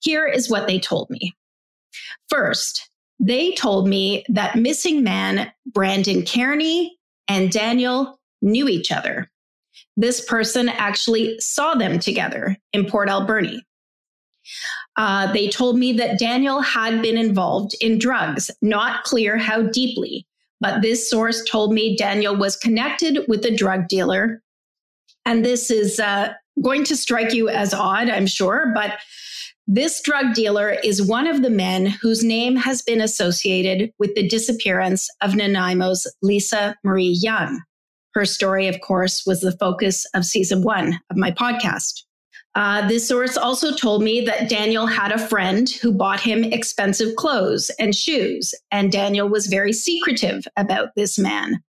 Here 0.00 0.26
is 0.26 0.50
what 0.50 0.66
they 0.66 0.78
told 0.78 1.10
me. 1.10 1.34
First, 2.28 2.90
they 3.20 3.52
told 3.52 3.88
me 3.88 4.24
that 4.28 4.56
missing 4.56 5.02
man 5.02 5.52
Brandon 5.66 6.24
Kearney 6.24 6.96
and 7.28 7.50
Daniel 7.50 8.18
knew 8.42 8.68
each 8.68 8.92
other. 8.92 9.30
This 9.96 10.24
person 10.24 10.68
actually 10.68 11.38
saw 11.38 11.74
them 11.74 11.98
together 11.98 12.56
in 12.72 12.86
Port 12.86 13.08
Alberni. 13.08 13.62
Uh, 14.96 15.32
they 15.32 15.48
told 15.48 15.78
me 15.78 15.92
that 15.94 16.18
Daniel 16.18 16.60
had 16.60 17.00
been 17.00 17.16
involved 17.16 17.74
in 17.80 17.98
drugs, 17.98 18.50
not 18.62 19.04
clear 19.04 19.38
how 19.38 19.62
deeply, 19.62 20.26
but 20.60 20.82
this 20.82 21.08
source 21.08 21.42
told 21.44 21.72
me 21.72 21.96
Daniel 21.96 22.36
was 22.36 22.56
connected 22.56 23.20
with 23.26 23.44
a 23.44 23.56
drug 23.56 23.88
dealer. 23.88 24.42
And 25.24 25.44
this 25.44 25.70
is 25.70 25.98
uh, 25.98 26.34
going 26.62 26.84
to 26.84 26.96
strike 26.96 27.32
you 27.32 27.48
as 27.48 27.72
odd, 27.72 28.10
I'm 28.10 28.26
sure, 28.26 28.70
but 28.74 28.98
this 29.66 30.02
drug 30.02 30.34
dealer 30.34 30.76
is 30.84 31.02
one 31.02 31.26
of 31.26 31.42
the 31.42 31.50
men 31.50 31.86
whose 31.86 32.22
name 32.22 32.54
has 32.56 32.82
been 32.82 33.00
associated 33.00 33.92
with 33.98 34.14
the 34.14 34.28
disappearance 34.28 35.08
of 35.22 35.32
Nanaimo's 35.32 36.06
Lisa 36.22 36.76
Marie 36.84 37.16
Young. 37.20 37.62
Her 38.14 38.26
story, 38.26 38.68
of 38.68 38.80
course, 38.80 39.24
was 39.26 39.40
the 39.40 39.56
focus 39.56 40.04
of 40.14 40.24
season 40.24 40.62
one 40.62 41.00
of 41.10 41.16
my 41.16 41.30
podcast. 41.30 42.02
Uh, 42.54 42.86
this 42.86 43.08
source 43.08 43.36
also 43.36 43.74
told 43.74 44.02
me 44.02 44.20
that 44.20 44.48
Daniel 44.48 44.86
had 44.86 45.10
a 45.10 45.26
friend 45.26 45.68
who 45.68 45.92
bought 45.92 46.20
him 46.20 46.44
expensive 46.44 47.16
clothes 47.16 47.70
and 47.80 47.96
shoes, 47.96 48.54
and 48.70 48.92
Daniel 48.92 49.28
was 49.28 49.46
very 49.46 49.72
secretive 49.72 50.46
about 50.56 50.90
this 50.94 51.18
man. 51.18 51.60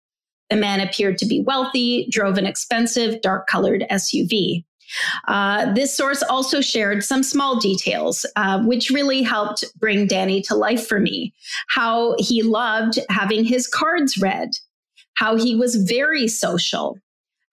The 0.51 0.57
man 0.57 0.79
appeared 0.79 1.17
to 1.19 1.25
be 1.25 1.41
wealthy, 1.41 2.07
drove 2.11 2.37
an 2.37 2.45
expensive, 2.45 3.21
dark 3.21 3.47
colored 3.47 3.85
SUV. 3.89 4.63
Uh, 5.27 5.73
this 5.73 5.95
source 5.95 6.23
also 6.23 6.61
shared 6.61 7.03
some 7.03 7.23
small 7.23 7.59
details, 7.59 8.25
uh, 8.35 8.61
which 8.63 8.89
really 8.89 9.21
helped 9.21 9.63
bring 9.77 10.07
Danny 10.07 10.41
to 10.43 10.55
life 10.55 10.87
for 10.87 10.99
me. 10.99 11.33
How 11.69 12.15
he 12.19 12.41
loved 12.41 12.99
having 13.09 13.45
his 13.45 13.67
cards 13.67 14.17
read, 14.17 14.51
how 15.15 15.35
he 15.35 15.55
was 15.55 15.75
very 15.75 16.27
social, 16.27 16.97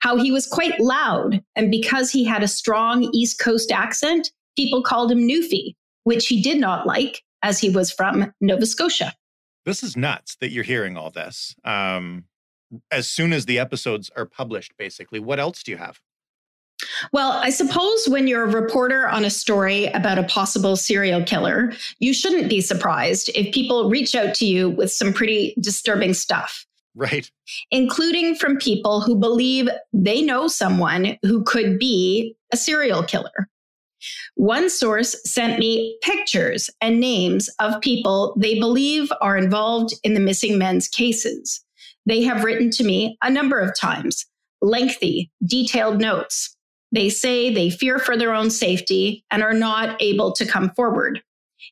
how 0.00 0.16
he 0.16 0.30
was 0.30 0.46
quite 0.46 0.78
loud. 0.80 1.42
And 1.56 1.70
because 1.70 2.10
he 2.10 2.24
had 2.24 2.42
a 2.42 2.48
strong 2.48 3.10
East 3.12 3.38
Coast 3.38 3.70
accent, 3.70 4.30
people 4.56 4.82
called 4.82 5.10
him 5.10 5.26
Newfie, 5.26 5.74
which 6.04 6.28
he 6.28 6.42
did 6.42 6.58
not 6.58 6.86
like 6.86 7.22
as 7.42 7.58
he 7.58 7.70
was 7.70 7.90
from 7.90 8.32
Nova 8.40 8.66
Scotia. 8.66 9.14
This 9.64 9.82
is 9.82 9.96
nuts 9.96 10.36
that 10.40 10.50
you're 10.50 10.64
hearing 10.64 10.96
all 10.96 11.10
this. 11.10 11.54
Um, 11.64 12.24
as 12.90 13.08
soon 13.08 13.32
as 13.32 13.46
the 13.46 13.58
episodes 13.58 14.10
are 14.16 14.26
published, 14.26 14.76
basically, 14.76 15.20
what 15.20 15.38
else 15.38 15.62
do 15.62 15.70
you 15.70 15.76
have? 15.76 16.00
Well, 17.12 17.32
I 17.32 17.50
suppose 17.50 18.08
when 18.08 18.26
you're 18.26 18.44
a 18.44 18.60
reporter 18.60 19.08
on 19.08 19.24
a 19.24 19.30
story 19.30 19.86
about 19.86 20.18
a 20.18 20.24
possible 20.24 20.76
serial 20.76 21.24
killer, 21.24 21.72
you 21.98 22.14
shouldn't 22.14 22.48
be 22.48 22.60
surprised 22.60 23.30
if 23.34 23.52
people 23.52 23.90
reach 23.90 24.14
out 24.14 24.34
to 24.36 24.46
you 24.46 24.70
with 24.70 24.92
some 24.92 25.12
pretty 25.12 25.54
disturbing 25.60 26.14
stuff. 26.14 26.66
Right. 26.94 27.30
Including 27.70 28.34
from 28.34 28.58
people 28.58 29.00
who 29.00 29.16
believe 29.16 29.68
they 29.92 30.20
know 30.20 30.46
someone 30.46 31.16
who 31.22 31.42
could 31.42 31.78
be 31.78 32.36
a 32.52 32.56
serial 32.56 33.02
killer. 33.02 33.48
One 34.34 34.68
source 34.68 35.16
sent 35.24 35.58
me 35.58 35.96
pictures 36.02 36.68
and 36.80 37.00
names 37.00 37.48
of 37.60 37.80
people 37.80 38.34
they 38.38 38.58
believe 38.58 39.12
are 39.20 39.36
involved 39.36 39.94
in 40.02 40.14
the 40.14 40.20
missing 40.20 40.58
men's 40.58 40.88
cases. 40.88 41.64
They 42.06 42.22
have 42.22 42.44
written 42.44 42.70
to 42.72 42.84
me 42.84 43.16
a 43.22 43.30
number 43.30 43.60
of 43.60 43.76
times, 43.78 44.26
lengthy, 44.60 45.30
detailed 45.44 46.00
notes. 46.00 46.56
They 46.92 47.08
say 47.08 47.52
they 47.52 47.70
fear 47.70 47.98
for 47.98 48.16
their 48.16 48.34
own 48.34 48.50
safety 48.50 49.24
and 49.30 49.42
are 49.42 49.54
not 49.54 50.00
able 50.00 50.32
to 50.32 50.46
come 50.46 50.70
forward. 50.70 51.22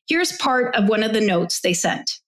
Here's 0.07 0.31
part 0.33 0.75
of 0.75 0.89
one 0.89 1.03
of 1.03 1.13
the 1.13 1.21
notes 1.21 1.61
they 1.61 1.73
sent. 1.73 2.19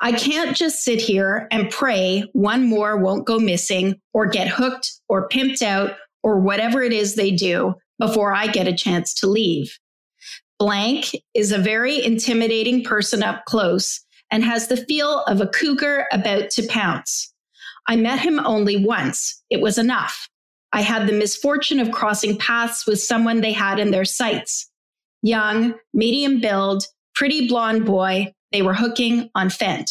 I 0.00 0.12
can't 0.12 0.56
just 0.56 0.82
sit 0.82 1.00
here 1.00 1.46
and 1.50 1.70
pray 1.70 2.24
one 2.32 2.66
more 2.66 2.96
won't 2.96 3.26
go 3.26 3.38
missing 3.38 4.00
or 4.12 4.26
get 4.26 4.48
hooked 4.48 4.90
or 5.08 5.28
pimped 5.28 5.62
out 5.62 5.92
or 6.22 6.40
whatever 6.40 6.82
it 6.82 6.92
is 6.92 7.14
they 7.14 7.30
do 7.30 7.74
before 7.98 8.34
I 8.34 8.46
get 8.46 8.66
a 8.66 8.74
chance 8.74 9.14
to 9.14 9.28
leave. 9.28 9.78
Blank 10.58 11.12
is 11.34 11.52
a 11.52 11.58
very 11.58 12.04
intimidating 12.04 12.82
person 12.82 13.22
up 13.22 13.44
close 13.44 14.00
and 14.30 14.44
has 14.44 14.68
the 14.68 14.76
feel 14.76 15.22
of 15.24 15.40
a 15.40 15.46
cougar 15.46 16.06
about 16.12 16.50
to 16.50 16.66
pounce. 16.66 17.32
I 17.86 17.96
met 17.96 18.20
him 18.20 18.38
only 18.40 18.76
once. 18.84 19.42
It 19.50 19.60
was 19.60 19.78
enough. 19.78 20.28
I 20.72 20.82
had 20.82 21.06
the 21.06 21.12
misfortune 21.12 21.80
of 21.80 21.90
crossing 21.90 22.36
paths 22.38 22.86
with 22.86 23.00
someone 23.00 23.40
they 23.40 23.52
had 23.52 23.78
in 23.78 23.90
their 23.90 24.04
sights. 24.04 24.70
Young, 25.22 25.74
medium 25.92 26.40
build, 26.40 26.84
pretty 27.14 27.48
blonde 27.48 27.84
boy, 27.84 28.32
they 28.52 28.62
were 28.62 28.74
hooking 28.74 29.30
on 29.34 29.50
Fent. 29.50 29.90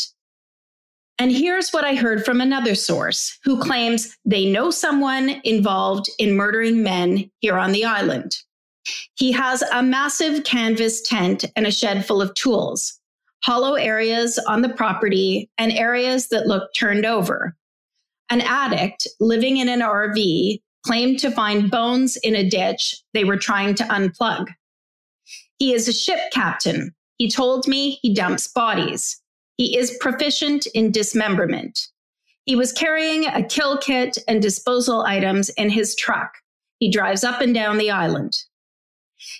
And 1.19 1.31
here's 1.31 1.71
what 1.71 1.83
I 1.83 1.95
heard 1.95 2.23
from 2.23 2.39
another 2.39 2.75
source 2.75 3.37
who 3.43 3.61
claims 3.61 4.17
they 4.23 4.49
know 4.49 4.71
someone 4.71 5.41
involved 5.43 6.09
in 6.17 6.35
murdering 6.35 6.81
men 6.81 7.29
here 7.39 7.57
on 7.57 7.73
the 7.73 7.83
island. 7.83 8.37
He 9.15 9.33
has 9.33 9.61
a 9.61 9.83
massive 9.83 10.45
canvas 10.45 11.01
tent 11.01 11.43
and 11.57 11.67
a 11.67 11.71
shed 11.71 12.05
full 12.05 12.21
of 12.21 12.33
tools, 12.35 12.97
hollow 13.43 13.75
areas 13.75 14.39
on 14.47 14.61
the 14.61 14.69
property, 14.69 15.49
and 15.57 15.73
areas 15.73 16.29
that 16.29 16.47
look 16.47 16.73
turned 16.73 17.05
over. 17.05 17.55
An 18.29 18.39
addict 18.41 19.05
living 19.19 19.57
in 19.57 19.67
an 19.67 19.81
RV 19.81 20.61
claimed 20.85 21.19
to 21.19 21.31
find 21.31 21.71
bones 21.71 22.17
in 22.17 22.35
a 22.35 22.47
ditch 22.49 22.95
they 23.13 23.23
were 23.23 23.37
trying 23.37 23.75
to 23.75 23.83
unplug. 23.85 24.47
He 25.57 25.73
is 25.73 25.87
a 25.87 25.93
ship 25.93 26.19
captain. 26.31 26.95
He 27.17 27.29
told 27.29 27.67
me 27.67 27.99
he 28.01 28.13
dumps 28.13 28.47
bodies. 28.47 29.21
He 29.57 29.77
is 29.77 29.97
proficient 29.99 30.65
in 30.67 30.91
dismemberment. 30.91 31.77
He 32.45 32.55
was 32.55 32.71
carrying 32.71 33.25
a 33.25 33.43
kill 33.43 33.77
kit 33.77 34.17
and 34.27 34.41
disposal 34.41 35.01
items 35.01 35.49
in 35.49 35.69
his 35.69 35.95
truck. 35.95 36.31
He 36.79 36.89
drives 36.89 37.23
up 37.23 37.41
and 37.41 37.53
down 37.53 37.77
the 37.77 37.91
island. 37.91 38.33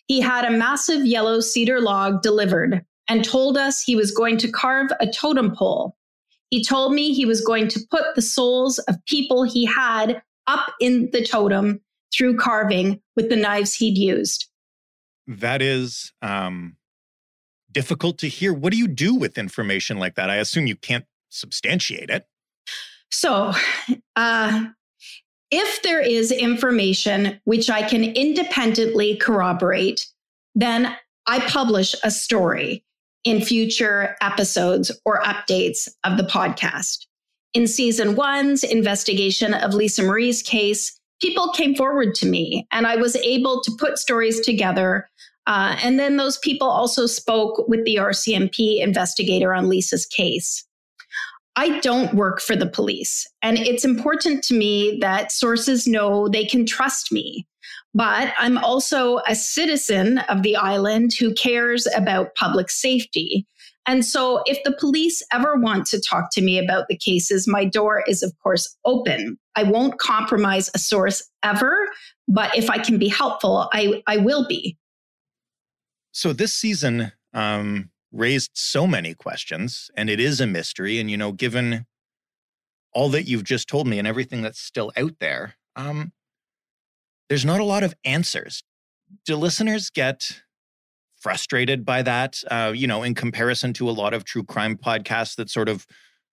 He 0.07 0.19
had 0.19 0.43
a 0.43 0.51
massive 0.51 1.05
yellow 1.05 1.39
cedar 1.39 1.79
log 1.79 2.21
delivered 2.21 2.83
and 3.07 3.23
told 3.23 3.57
us 3.57 3.81
he 3.81 3.95
was 3.95 4.11
going 4.11 4.37
to 4.39 4.51
carve 4.51 4.91
a 4.99 5.07
totem 5.07 5.55
pole. 5.55 5.95
He 6.49 6.63
told 6.63 6.93
me 6.93 7.13
he 7.13 7.25
was 7.25 7.41
going 7.41 7.69
to 7.69 7.79
put 7.89 8.03
the 8.15 8.21
souls 8.21 8.77
of 8.79 9.03
people 9.05 9.43
he 9.43 9.65
had 9.65 10.21
up 10.49 10.73
in 10.81 11.09
the 11.11 11.23
totem 11.23 11.81
through 12.13 12.37
carving 12.37 12.99
with 13.15 13.29
the 13.29 13.35
knives 13.35 13.75
he'd 13.75 13.97
used. 13.97 14.47
That 15.27 15.61
is 15.61 16.11
um, 16.21 16.75
difficult 17.71 18.17
to 18.19 18.27
hear. 18.27 18.51
What 18.51 18.71
do 18.71 18.77
you 18.77 18.87
do 18.87 19.15
with 19.15 19.37
information 19.37 19.99
like 19.99 20.15
that? 20.15 20.29
I 20.29 20.37
assume 20.37 20.65
you 20.65 20.75
can't 20.75 21.05
substantiate 21.29 22.09
it. 22.09 22.25
So, 23.11 23.53
uh, 24.15 24.65
if 25.51 25.81
there 25.81 26.01
is 26.01 26.31
information 26.31 27.39
which 27.45 27.69
I 27.69 27.81
can 27.81 28.03
independently 28.03 29.17
corroborate, 29.17 30.05
then 30.55 30.95
I 31.25 31.39
publish 31.41 31.95
a 32.03 32.11
story 32.11 32.83
in 33.23 33.41
future 33.41 34.15
episodes 34.21 34.91
or 35.05 35.21
updates 35.21 35.87
of 36.03 36.17
the 36.17 36.23
podcast. 36.23 37.05
In 37.53 37.67
season 37.67 38.15
one's 38.15 38.63
investigation 38.63 39.53
of 39.53 39.73
Lisa 39.73 40.03
Marie's 40.03 40.41
case, 40.43 40.99
people 41.21 41.51
came 41.51 41.75
forward 41.75 42.15
to 42.15 42.27
me 42.27 42.67
and 42.71 42.85
I 42.85 42.95
was 42.95 43.15
able 43.17 43.61
to 43.61 43.71
put 43.77 43.97
stories 43.97 44.39
together. 44.39 45.09
Uh, 45.47 45.75
and 45.81 45.99
then 45.99 46.17
those 46.17 46.37
people 46.37 46.69
also 46.69 47.05
spoke 47.05 47.67
with 47.67 47.83
the 47.85 47.95
RCMP 47.95 48.79
investigator 48.81 49.53
on 49.53 49.67
Lisa's 49.67 50.05
case. 50.05 50.65
I 51.55 51.79
don't 51.79 52.13
work 52.13 52.39
for 52.39 52.55
the 52.55 52.69
police, 52.69 53.27
and 53.41 53.57
it's 53.57 53.83
important 53.83 54.45
to 54.45 54.53
me 54.53 54.97
that 55.01 55.31
sources 55.31 55.87
know 55.87 56.29
they 56.29 56.45
can 56.45 56.65
trust 56.65 57.11
me. 57.11 57.45
But 57.93 58.33
I'm 58.37 58.57
also 58.59 59.19
a 59.27 59.35
citizen 59.35 60.19
of 60.29 60.43
the 60.43 60.55
island 60.55 61.11
who 61.19 61.33
cares 61.33 61.87
about 61.95 62.35
public 62.35 62.69
safety. 62.69 63.45
And 63.85 64.05
so, 64.05 64.43
if 64.45 64.61
the 64.63 64.75
police 64.77 65.23
ever 65.33 65.55
want 65.55 65.87
to 65.87 66.01
talk 66.01 66.29
to 66.33 66.41
me 66.41 66.59
about 66.59 66.87
the 66.89 66.97
cases, 66.97 67.47
my 67.47 67.65
door 67.65 68.03
is, 68.07 68.21
of 68.21 68.37
course, 68.43 68.77
open. 68.85 69.39
I 69.55 69.63
won't 69.63 69.97
compromise 69.97 70.69
a 70.75 70.79
source 70.79 71.27
ever, 71.43 71.87
but 72.27 72.55
if 72.55 72.69
I 72.69 72.77
can 72.77 72.97
be 72.97 73.07
helpful, 73.07 73.69
I, 73.73 74.03
I 74.05 74.17
will 74.17 74.47
be. 74.47 74.77
So, 76.11 76.33
this 76.33 76.53
season 76.53 77.13
um, 77.33 77.89
raised 78.11 78.51
so 78.53 78.85
many 78.85 79.13
questions, 79.13 79.89
and 79.95 80.09
it 80.09 80.19
is 80.19 80.39
a 80.39 80.47
mystery. 80.47 80.99
And, 80.99 81.09
you 81.09 81.17
know, 81.17 81.31
given 81.31 81.85
all 82.93 83.09
that 83.09 83.27
you've 83.27 83.43
just 83.43 83.67
told 83.67 83.87
me 83.87 83.99
and 83.99 84.07
everything 84.07 84.41
that's 84.41 84.59
still 84.59 84.91
out 84.97 85.13
there, 85.19 85.55
um, 85.75 86.11
there's 87.29 87.45
not 87.45 87.59
a 87.59 87.65
lot 87.65 87.83
of 87.83 87.93
answers. 88.03 88.63
Do 89.25 89.35
listeners 89.35 89.89
get 89.89 90.41
frustrated 91.19 91.85
by 91.85 92.01
that, 92.01 92.41
uh, 92.49 92.71
you 92.75 92.87
know, 92.87 93.03
in 93.03 93.13
comparison 93.13 93.73
to 93.73 93.89
a 93.89 93.91
lot 93.91 94.13
of 94.13 94.23
true 94.23 94.43
crime 94.43 94.77
podcasts 94.77 95.35
that 95.35 95.49
sort 95.49 95.69
of 95.69 95.85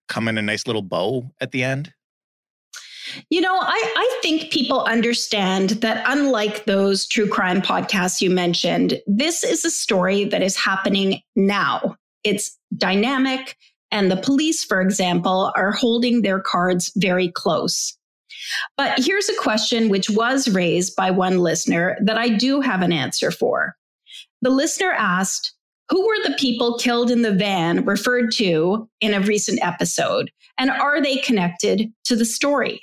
come 0.07 0.27
in 0.27 0.37
a 0.37 0.41
nice 0.41 0.67
little 0.67 0.81
bow 0.81 1.31
at 1.41 1.51
the 1.51 1.63
end? 1.63 1.93
You 3.29 3.41
know, 3.41 3.55
I, 3.55 3.93
I 3.97 4.19
think 4.21 4.51
people 4.51 4.81
understand 4.83 5.69
that 5.81 6.03
unlike 6.07 6.65
those 6.65 7.07
true 7.07 7.27
crime 7.27 7.61
podcasts 7.61 8.21
you 8.21 8.29
mentioned, 8.29 8.99
this 9.07 9.43
is 9.43 9.63
a 9.63 9.71
story 9.71 10.25
that 10.25 10.41
is 10.41 10.57
happening 10.57 11.21
now. 11.35 11.95
It's 12.23 12.57
dynamic, 12.75 13.55
and 13.91 14.11
the 14.11 14.17
police, 14.17 14.63
for 14.63 14.81
example, 14.81 15.53
are 15.55 15.71
holding 15.71 16.21
their 16.21 16.41
cards 16.41 16.91
very 16.97 17.29
close. 17.29 17.97
But 18.75 18.99
here's 18.99 19.29
a 19.29 19.35
question 19.35 19.89
which 19.89 20.09
was 20.09 20.49
raised 20.49 20.95
by 20.95 21.11
one 21.11 21.39
listener 21.39 21.97
that 22.03 22.17
I 22.17 22.29
do 22.29 22.59
have 22.61 22.81
an 22.81 22.91
answer 22.91 23.31
for. 23.31 23.75
The 24.41 24.49
listener 24.49 24.91
asked, 24.91 25.53
Who 25.89 26.05
were 26.05 26.23
the 26.23 26.35
people 26.37 26.77
killed 26.77 27.09
in 27.09 27.21
the 27.21 27.31
van 27.31 27.85
referred 27.85 28.31
to 28.33 28.89
in 29.01 29.13
a 29.13 29.21
recent 29.21 29.59
episode? 29.63 30.31
And 30.57 30.69
are 30.69 31.01
they 31.01 31.17
connected 31.17 31.91
to 32.05 32.15
the 32.15 32.25
story? 32.25 32.81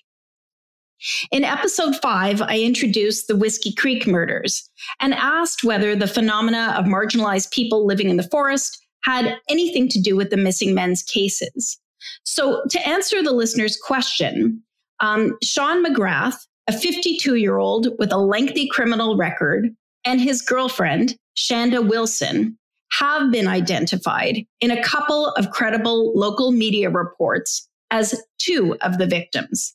In 1.30 1.44
episode 1.44 1.96
five, 2.00 2.40
I 2.40 2.60
introduced 2.60 3.26
the 3.26 3.36
Whiskey 3.36 3.72
Creek 3.72 4.06
murders 4.06 4.68
and 5.00 5.12
asked 5.14 5.62
whether 5.62 5.94
the 5.94 6.06
phenomena 6.06 6.74
of 6.78 6.86
marginalized 6.86 7.52
people 7.52 7.86
living 7.86 8.08
in 8.08 8.16
the 8.16 8.28
forest 8.30 8.78
had 9.02 9.36
anything 9.50 9.88
to 9.90 10.00
do 10.00 10.16
with 10.16 10.30
the 10.30 10.36
missing 10.36 10.74
men's 10.74 11.02
cases. 11.02 11.78
So, 12.24 12.62
to 12.70 12.88
answer 12.88 13.22
the 13.22 13.32
listener's 13.32 13.76
question, 13.76 14.62
um, 15.00 15.36
Sean 15.42 15.84
McGrath, 15.84 16.36
a 16.68 16.72
52 16.72 17.36
year 17.36 17.58
old 17.58 17.88
with 17.98 18.12
a 18.12 18.18
lengthy 18.18 18.68
criminal 18.68 19.16
record, 19.16 19.74
and 20.04 20.20
his 20.20 20.42
girlfriend, 20.42 21.16
Shanda 21.36 21.86
Wilson, 21.86 22.58
have 22.98 23.30
been 23.32 23.48
identified 23.48 24.44
in 24.60 24.70
a 24.70 24.82
couple 24.82 25.28
of 25.30 25.50
credible 25.50 26.12
local 26.14 26.52
media 26.52 26.90
reports 26.90 27.68
as 27.90 28.22
two 28.38 28.76
of 28.82 28.98
the 28.98 29.06
victims. 29.06 29.74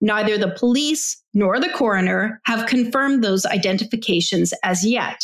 Neither 0.00 0.38
the 0.38 0.54
police 0.56 1.22
nor 1.34 1.58
the 1.58 1.70
coroner 1.70 2.40
have 2.44 2.68
confirmed 2.68 3.24
those 3.24 3.44
identifications 3.46 4.54
as 4.62 4.86
yet. 4.86 5.20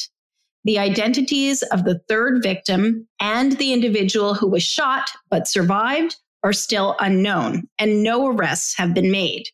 The 0.64 0.78
identities 0.78 1.62
of 1.62 1.84
the 1.84 2.00
third 2.08 2.42
victim 2.42 3.08
and 3.20 3.52
the 3.52 3.72
individual 3.72 4.34
who 4.34 4.48
was 4.48 4.62
shot 4.62 5.10
but 5.30 5.48
survived 5.48 6.16
are 6.44 6.52
still 6.52 6.96
unknown, 7.00 7.68
and 7.78 8.02
no 8.02 8.26
arrests 8.26 8.76
have 8.76 8.94
been 8.94 9.10
made. 9.10 9.44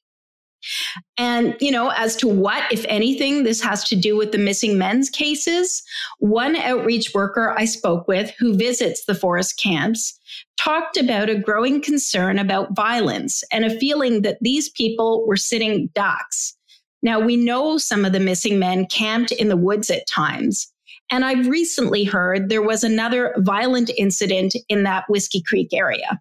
And, 1.17 1.57
you 1.61 1.71
know, 1.71 1.91
as 1.91 2.17
to 2.17 2.29
what, 2.29 2.65
if 2.73 2.85
anything, 2.89 3.45
this 3.45 3.61
has 3.63 3.85
to 3.85 3.97
do 3.97 4.17
with 4.17 4.33
the 4.33 4.39
missing 4.39 4.79
men's 4.79 5.11
cases, 5.11 5.83
one 6.19 6.57
outreach 6.57 7.15
worker 7.15 7.55
I 7.57 7.65
spoke 7.65 8.09
with 8.09 8.33
who 8.39 8.57
visits 8.57 9.05
the 9.05 9.15
forest 9.15 9.59
camps 9.63 10.19
talked 10.59 10.97
about 10.97 11.31
a 11.31 11.39
growing 11.39 11.81
concern 11.81 12.39
about 12.39 12.75
violence 12.75 13.43
and 13.53 13.65
a 13.65 13.79
feeling 13.79 14.23
that 14.23 14.39
these 14.41 14.69
people 14.71 15.25
were 15.27 15.37
sitting 15.37 15.89
ducks. 15.95 16.57
Now, 17.03 17.21
we 17.21 17.37
know 17.37 17.79
some 17.79 18.05
of 18.05 18.13
the 18.13 18.21
missing 18.21 18.59
men 18.59 18.87
camped 18.87 19.31
in 19.31 19.49
the 19.49 19.57
woods 19.57 19.89
at 19.89 20.07
times. 20.09 20.67
And 21.11 21.25
I've 21.25 21.47
recently 21.47 22.05
heard 22.05 22.49
there 22.49 22.63
was 22.63 22.85
another 22.85 23.35
violent 23.39 23.91
incident 23.97 24.55
in 24.69 24.83
that 24.83 25.05
Whiskey 25.09 25.43
Creek 25.43 25.73
area. 25.73 26.21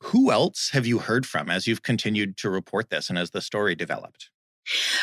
Who 0.00 0.30
else 0.30 0.70
have 0.72 0.86
you 0.86 0.98
heard 0.98 1.26
from 1.26 1.50
as 1.50 1.66
you've 1.66 1.82
continued 1.82 2.36
to 2.38 2.50
report 2.50 2.90
this 2.90 3.08
and 3.10 3.18
as 3.18 3.30
the 3.30 3.40
story 3.40 3.74
developed? 3.74 4.30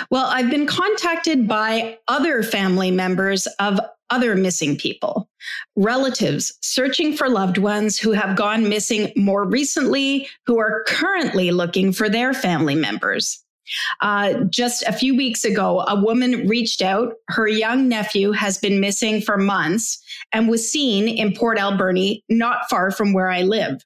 Well, 0.09 0.27
I've 0.27 0.49
been 0.49 0.67
contacted 0.67 1.47
by 1.47 1.97
other 2.07 2.43
family 2.43 2.91
members 2.91 3.47
of 3.59 3.79
other 4.11 4.35
missing 4.35 4.77
people, 4.77 5.27
relatives 5.75 6.53
searching 6.61 7.17
for 7.17 7.27
loved 7.27 7.57
ones 7.57 7.97
who 7.97 8.11
have 8.11 8.35
gone 8.35 8.69
missing 8.69 9.11
more 9.15 9.43
recently, 9.43 10.29
who 10.45 10.59
are 10.59 10.83
currently 10.87 11.51
looking 11.51 11.91
for 11.91 12.07
their 12.07 12.33
family 12.33 12.75
members. 12.75 13.43
Uh, 14.01 14.43
just 14.51 14.83
a 14.83 14.93
few 14.93 15.17
weeks 15.17 15.43
ago, 15.43 15.83
a 15.87 15.99
woman 15.99 16.47
reached 16.47 16.83
out. 16.83 17.13
Her 17.29 17.47
young 17.47 17.89
nephew 17.89 18.31
has 18.31 18.59
been 18.59 18.79
missing 18.79 19.21
for 19.21 19.37
months 19.37 19.99
and 20.31 20.47
was 20.47 20.71
seen 20.71 21.07
in 21.07 21.33
Port 21.33 21.57
Alberni, 21.57 22.23
not 22.29 22.69
far 22.69 22.91
from 22.91 23.11
where 23.11 23.31
I 23.31 23.41
live. 23.41 23.83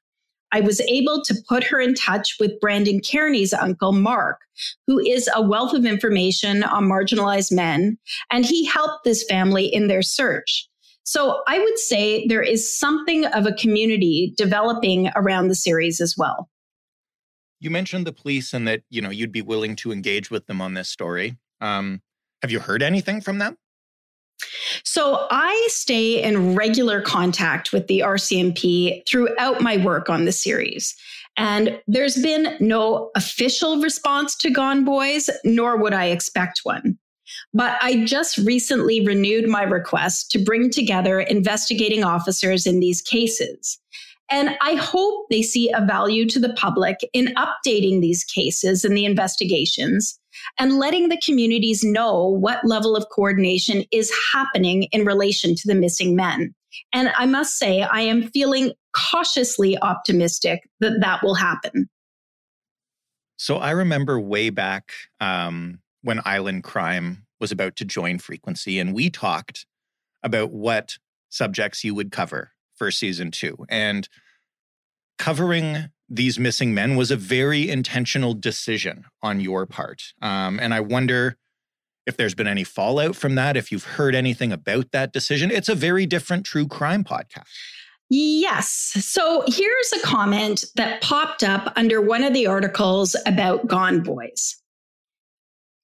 I 0.51 0.61
was 0.61 0.81
able 0.81 1.21
to 1.23 1.35
put 1.47 1.63
her 1.65 1.79
in 1.79 1.93
touch 1.93 2.37
with 2.39 2.59
Brandon 2.59 3.01
Kearney's 3.01 3.53
uncle, 3.53 3.91
Mark, 3.91 4.39
who 4.87 4.99
is 4.99 5.29
a 5.35 5.41
wealth 5.41 5.73
of 5.73 5.85
information 5.85 6.63
on 6.63 6.85
marginalized 6.85 7.51
men, 7.51 7.97
and 8.31 8.45
he 8.45 8.65
helped 8.65 9.03
this 9.03 9.23
family 9.23 9.65
in 9.65 9.87
their 9.87 10.01
search. 10.01 10.67
So 11.03 11.41
I 11.47 11.59
would 11.59 11.79
say 11.79 12.27
there 12.27 12.43
is 12.43 12.77
something 12.77 13.25
of 13.25 13.45
a 13.45 13.53
community 13.53 14.33
developing 14.37 15.09
around 15.15 15.47
the 15.47 15.55
series 15.55 15.99
as 15.99 16.15
well. 16.17 16.49
You 17.59 17.71
mentioned 17.71 18.05
the 18.05 18.13
police 18.13 18.53
and 18.53 18.67
that, 18.67 18.83
you 18.89 19.01
know, 19.01 19.09
you'd 19.09 19.31
be 19.31 19.41
willing 19.41 19.75
to 19.77 19.91
engage 19.91 20.29
with 20.29 20.45
them 20.45 20.61
on 20.61 20.75
this 20.75 20.89
story. 20.89 21.37
Um, 21.61 22.01
have 22.41 22.51
you 22.51 22.59
heard 22.59 22.83
anything 22.83 23.21
from 23.21 23.39
them? 23.39 23.57
So 24.91 25.27
I 25.29 25.67
stay 25.69 26.19
in 26.19 26.55
regular 26.55 26.99
contact 26.99 27.71
with 27.71 27.85
the 27.85 27.99
RCMP 27.99 29.07
throughout 29.07 29.61
my 29.61 29.77
work 29.77 30.09
on 30.09 30.25
the 30.25 30.31
series. 30.31 30.95
And 31.37 31.79
there's 31.85 32.19
been 32.19 32.57
no 32.59 33.11
official 33.15 33.79
response 33.79 34.35
to 34.37 34.49
Gone 34.49 34.85
Boys, 34.85 35.29
nor 35.43 35.77
would 35.77 35.93
I 35.93 36.05
expect 36.05 36.61
one. 36.63 36.97
But 37.53 37.77
I 37.83 38.03
just 38.03 38.39
recently 38.39 39.05
renewed 39.05 39.47
my 39.47 39.61
request 39.61 40.31
to 40.31 40.43
bring 40.43 40.71
together 40.71 41.19
investigating 41.19 42.03
officers 42.03 42.65
in 42.65 42.79
these 42.79 43.03
cases. 43.03 43.77
And 44.31 44.57
I 44.59 44.73
hope 44.73 45.27
they 45.29 45.43
see 45.43 45.69
a 45.71 45.85
value 45.85 46.27
to 46.29 46.39
the 46.39 46.53
public 46.53 46.97
in 47.13 47.35
updating 47.35 48.01
these 48.01 48.23
cases 48.23 48.83
and 48.83 48.97
the 48.97 49.05
investigations 49.05 50.19
and 50.59 50.77
letting 50.77 51.09
the 51.09 51.21
communities 51.23 51.83
know 51.83 52.27
what 52.27 52.65
level 52.65 52.95
of 52.95 53.05
coordination 53.09 53.83
is 53.91 54.11
happening 54.33 54.83
in 54.91 55.05
relation 55.05 55.55
to 55.55 55.67
the 55.67 55.75
missing 55.75 56.15
men. 56.15 56.53
And 56.93 57.11
I 57.17 57.25
must 57.25 57.57
say, 57.57 57.81
I 57.81 58.01
am 58.01 58.29
feeling 58.29 58.73
cautiously 58.95 59.77
optimistic 59.81 60.69
that 60.79 60.99
that 61.01 61.23
will 61.23 61.35
happen. 61.35 61.89
So 63.37 63.57
I 63.57 63.71
remember 63.71 64.19
way 64.19 64.49
back 64.49 64.91
um, 65.19 65.79
when 66.01 66.21
Island 66.25 66.63
Crime 66.63 67.25
was 67.39 67.51
about 67.51 67.75
to 67.77 67.85
join 67.85 68.19
Frequency, 68.19 68.79
and 68.79 68.93
we 68.93 69.09
talked 69.09 69.65
about 70.23 70.51
what 70.51 70.97
subjects 71.29 71.83
you 71.83 71.95
would 71.95 72.11
cover 72.11 72.51
for 72.75 72.91
season 72.91 73.31
two. 73.31 73.65
And 73.69 74.09
covering 75.17 75.89
these 76.09 76.39
missing 76.39 76.73
men 76.73 76.95
was 76.95 77.11
a 77.11 77.15
very 77.15 77.69
intentional 77.69 78.33
decision 78.33 79.05
on 79.21 79.39
your 79.39 79.65
part. 79.65 80.13
Um, 80.21 80.59
and 80.59 80.73
I 80.73 80.79
wonder 80.79 81.37
if 82.05 82.17
there's 82.17 82.33
been 82.33 82.47
any 82.47 82.63
fallout 82.63 83.15
from 83.15 83.35
that, 83.35 83.55
if 83.55 83.71
you've 83.71 83.83
heard 83.83 84.15
anything 84.15 84.51
about 84.51 84.91
that 84.91 85.13
decision. 85.13 85.51
It's 85.51 85.69
a 85.69 85.75
very 85.75 86.05
different 86.05 86.45
true 86.45 86.67
crime 86.67 87.03
podcast. 87.03 87.45
Yes. 88.09 88.67
So 88.69 89.43
here's 89.47 89.93
a 89.93 89.99
comment 89.99 90.65
that 90.75 91.01
popped 91.01 91.43
up 91.43 91.71
under 91.75 92.01
one 92.01 92.23
of 92.23 92.33
the 92.33 92.47
articles 92.47 93.15
about 93.27 93.67
Gone 93.67 94.01
Boys. 94.01 94.55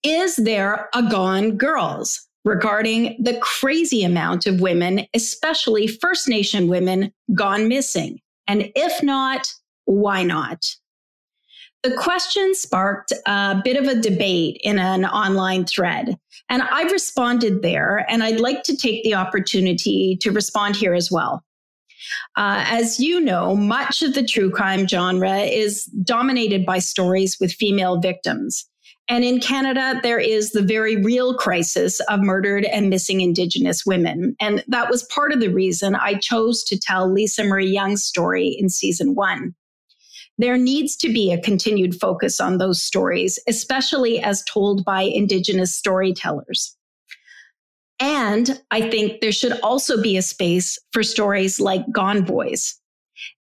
Is 0.04 0.36
there 0.36 0.90
a 0.94 1.04
Gone 1.04 1.58
Girls? 1.58 2.28
Regarding 2.44 3.18
the 3.20 3.40
crazy 3.40 4.04
amount 4.04 4.46
of 4.46 4.62
women, 4.62 5.08
especially 5.16 5.88
First 5.88 6.28
Nation 6.28 6.68
women, 6.68 7.12
gone 7.34 7.68
missing. 7.68 8.20
And 8.48 8.72
if 8.76 9.02
not, 9.02 9.48
why 9.86 10.24
not? 10.24 10.65
The 11.84 11.95
question 11.95 12.56
sparked 12.56 13.13
a 13.28 13.62
bit 13.63 13.78
of 13.78 13.86
a 13.86 14.02
debate 14.02 14.60
in 14.63 14.80
an 14.80 15.06
online 15.06 15.65
thread. 15.65 16.17
And 16.50 16.63
I 16.63 16.84
responded 16.84 17.62
there, 17.62 18.06
and 18.10 18.24
I'd 18.24 18.39
like 18.39 18.63
to 18.63 18.76
take 18.76 19.04
the 19.04 19.15
opportunity 19.15 20.17
to 20.21 20.32
respond 20.32 20.76
here 20.76 20.93
as 20.93 21.12
well. 21.12 21.43
Uh, 22.38 22.63
as 22.67 23.00
you 23.00 23.19
know, 23.19 23.56
much 23.56 24.02
of 24.02 24.13
the 24.13 24.26
true 24.26 24.52
crime 24.52 24.88
genre 24.88 25.38
is 25.39 25.86
dominated 26.04 26.65
by 26.65 26.80
stories 26.80 27.38
with 27.39 27.54
female 27.54 28.00
victims. 28.00 28.67
And 29.08 29.24
in 29.24 29.39
Canada, 29.39 30.00
there 30.02 30.19
is 30.19 30.52
the 30.52 30.63
very 30.63 30.95
real 30.95 31.36
crisis 31.36 32.00
of 32.10 32.21
murdered 32.21 32.65
and 32.65 32.89
missing 32.89 33.21
Indigenous 33.21 33.86
women. 33.86 34.36
And 34.39 34.63
that 34.67 34.89
was 34.89 35.04
part 35.04 35.32
of 35.32 35.39
the 35.39 35.54
reason 35.54 35.93
I 35.93 36.15
chose 36.15 36.63
to 36.65 36.80
tell 36.80 37.12
Lisa 37.12 37.43
Marie 37.43 37.69
Young's 37.69 38.04
story 38.04 38.56
in 38.60 38.69
season 38.69 39.13
one. 39.13 39.54
There 40.38 40.58
needs 40.58 40.95
to 40.98 41.12
be 41.12 41.32
a 41.32 41.41
continued 41.41 41.95
focus 41.95 42.39
on 42.39 42.58
those 42.58 42.82
stories, 42.82 43.39
especially 43.48 44.19
as 44.19 44.43
told 44.43 44.84
by 44.84 45.02
Indigenous 45.02 45.76
storytellers. 45.76 46.76
And 48.00 48.62
I 48.71 48.89
think 48.89 49.21
there 49.21 49.32
should 49.32 49.60
also 49.62 50.02
be 50.02 50.17
a 50.17 50.21
space 50.21 50.78
for 50.91 51.04
stories 51.04 51.60
like 51.60 51.89
Gone 51.91 52.24
Boys. 52.24 52.76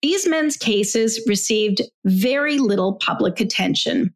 These 0.01 0.27
men's 0.27 0.55
cases 0.55 1.19
received 1.27 1.81
very 2.05 2.57
little 2.57 2.95
public 2.95 3.41
attention 3.41 4.13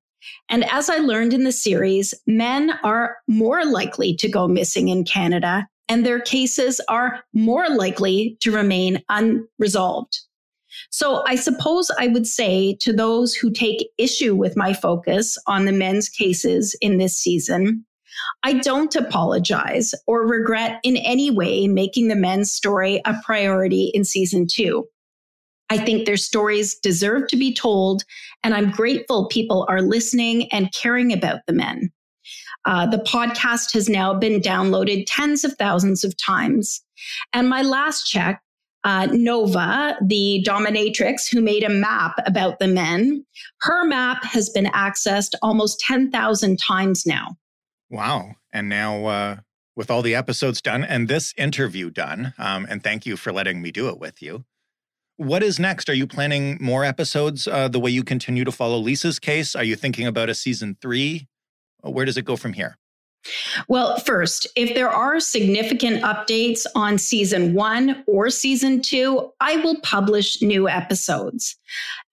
and 0.49 0.69
as 0.69 0.89
I 0.89 0.97
learned 0.97 1.34
in 1.34 1.43
the 1.43 1.51
series, 1.51 2.13
men 2.27 2.71
are 2.84 3.17
more 3.27 3.65
likely 3.65 4.15
to 4.17 4.29
go 4.29 4.47
missing 4.47 4.89
in 4.89 5.05
Canada, 5.05 5.67
and 5.88 6.05
their 6.05 6.19
cases 6.19 6.81
are 6.88 7.23
more 7.34 7.69
likely 7.69 8.38
to 8.41 8.51
remain 8.51 9.01
unresolved. 9.10 10.19
So 10.91 11.23
I 11.25 11.36
suppose 11.36 11.89
I 11.97 12.08
would 12.08 12.27
say 12.27 12.75
to 12.82 12.91
those 12.91 13.34
who 13.34 13.49
take 13.49 13.89
issue 13.97 14.36
with 14.36 14.58
my 14.58 14.73
focus 14.73 15.38
on 15.47 15.65
the 15.65 15.71
men's 15.71 16.10
cases 16.10 16.75
in 16.82 16.97
this 16.97 17.17
season, 17.17 17.86
I 18.43 18.54
don't 18.54 18.95
apologize 18.95 19.93
or 20.06 20.27
regret 20.27 20.80
in 20.84 20.97
any 20.97 21.32
way 21.32 21.67
making 21.67 22.10
the 22.10 22.15
men's 22.15 22.51
story 22.51 23.01
a 23.06 23.15
priority 23.25 23.91
in 23.93 24.04
season 24.04 24.47
two. 24.51 24.86
I 25.69 25.77
think 25.77 26.06
their 26.06 26.17
stories 26.17 26.75
deserve 26.75 27.30
to 27.30 27.38
be 27.38 27.54
told, 27.54 28.04
and 28.43 28.54
I'm 28.54 28.71
grateful 28.71 29.27
people 29.27 29.65
are 29.69 29.82
listening 29.82 30.51
and 30.51 30.73
caring 30.73 31.13
about 31.13 31.39
the 31.47 31.54
men. 31.54 31.89
Uh, 32.65 32.86
the 32.86 32.97
podcast 32.97 33.73
has 33.73 33.88
now 33.88 34.13
been 34.13 34.41
downloaded 34.41 35.06
tens 35.08 35.45
of 35.45 35.54
thousands 35.54 36.04
of 36.04 36.17
times. 36.17 36.84
And 37.32 37.49
my 37.49 37.62
last 37.62 38.06
check, 38.06 38.41
uh, 38.83 39.07
Nova, 39.11 39.97
the 40.01 40.43
dominatrix 40.47 41.29
who 41.31 41.41
made 41.41 41.63
a 41.63 41.69
map 41.69 42.15
about 42.25 42.59
the 42.59 42.67
men, 42.67 43.25
her 43.61 43.85
map 43.85 44.23
has 44.23 44.49
been 44.49 44.65
accessed 44.65 45.33
almost 45.41 45.79
10,000 45.81 46.57
times 46.57 47.05
now. 47.05 47.35
Wow. 47.89 48.35
And 48.51 48.69
now, 48.69 49.05
uh, 49.05 49.35
with 49.75 49.89
all 49.89 50.01
the 50.01 50.15
episodes 50.15 50.61
done 50.61 50.83
and 50.83 51.07
this 51.07 51.33
interview 51.37 51.89
done, 51.89 52.33
um, 52.37 52.67
and 52.69 52.83
thank 52.83 53.05
you 53.05 53.17
for 53.17 53.31
letting 53.31 53.61
me 53.61 53.71
do 53.71 53.87
it 53.89 53.99
with 53.99 54.21
you. 54.21 54.45
What 55.17 55.43
is 55.43 55.59
next? 55.59 55.89
Are 55.89 55.93
you 55.93 56.07
planning 56.07 56.57
more 56.59 56.83
episodes 56.83 57.47
uh, 57.47 57.67
the 57.67 57.79
way 57.79 57.91
you 57.91 58.03
continue 58.03 58.43
to 58.43 58.51
follow 58.51 58.77
Lisa's 58.77 59.19
case? 59.19 59.55
Are 59.55 59.63
you 59.63 59.75
thinking 59.75 60.07
about 60.07 60.29
a 60.29 60.33
season 60.33 60.77
three? 60.81 61.27
Where 61.81 62.05
does 62.05 62.17
it 62.17 62.25
go 62.25 62.35
from 62.35 62.53
here? 62.53 62.77
Well, 63.67 63.97
first, 63.99 64.47
if 64.55 64.73
there 64.73 64.89
are 64.89 65.19
significant 65.19 66.01
updates 66.03 66.65
on 66.75 66.97
season 66.97 67.53
one 67.53 68.03
or 68.07 68.29
season 68.29 68.81
two, 68.81 69.31
I 69.39 69.57
will 69.57 69.79
publish 69.81 70.41
new 70.41 70.67
episodes. 70.67 71.55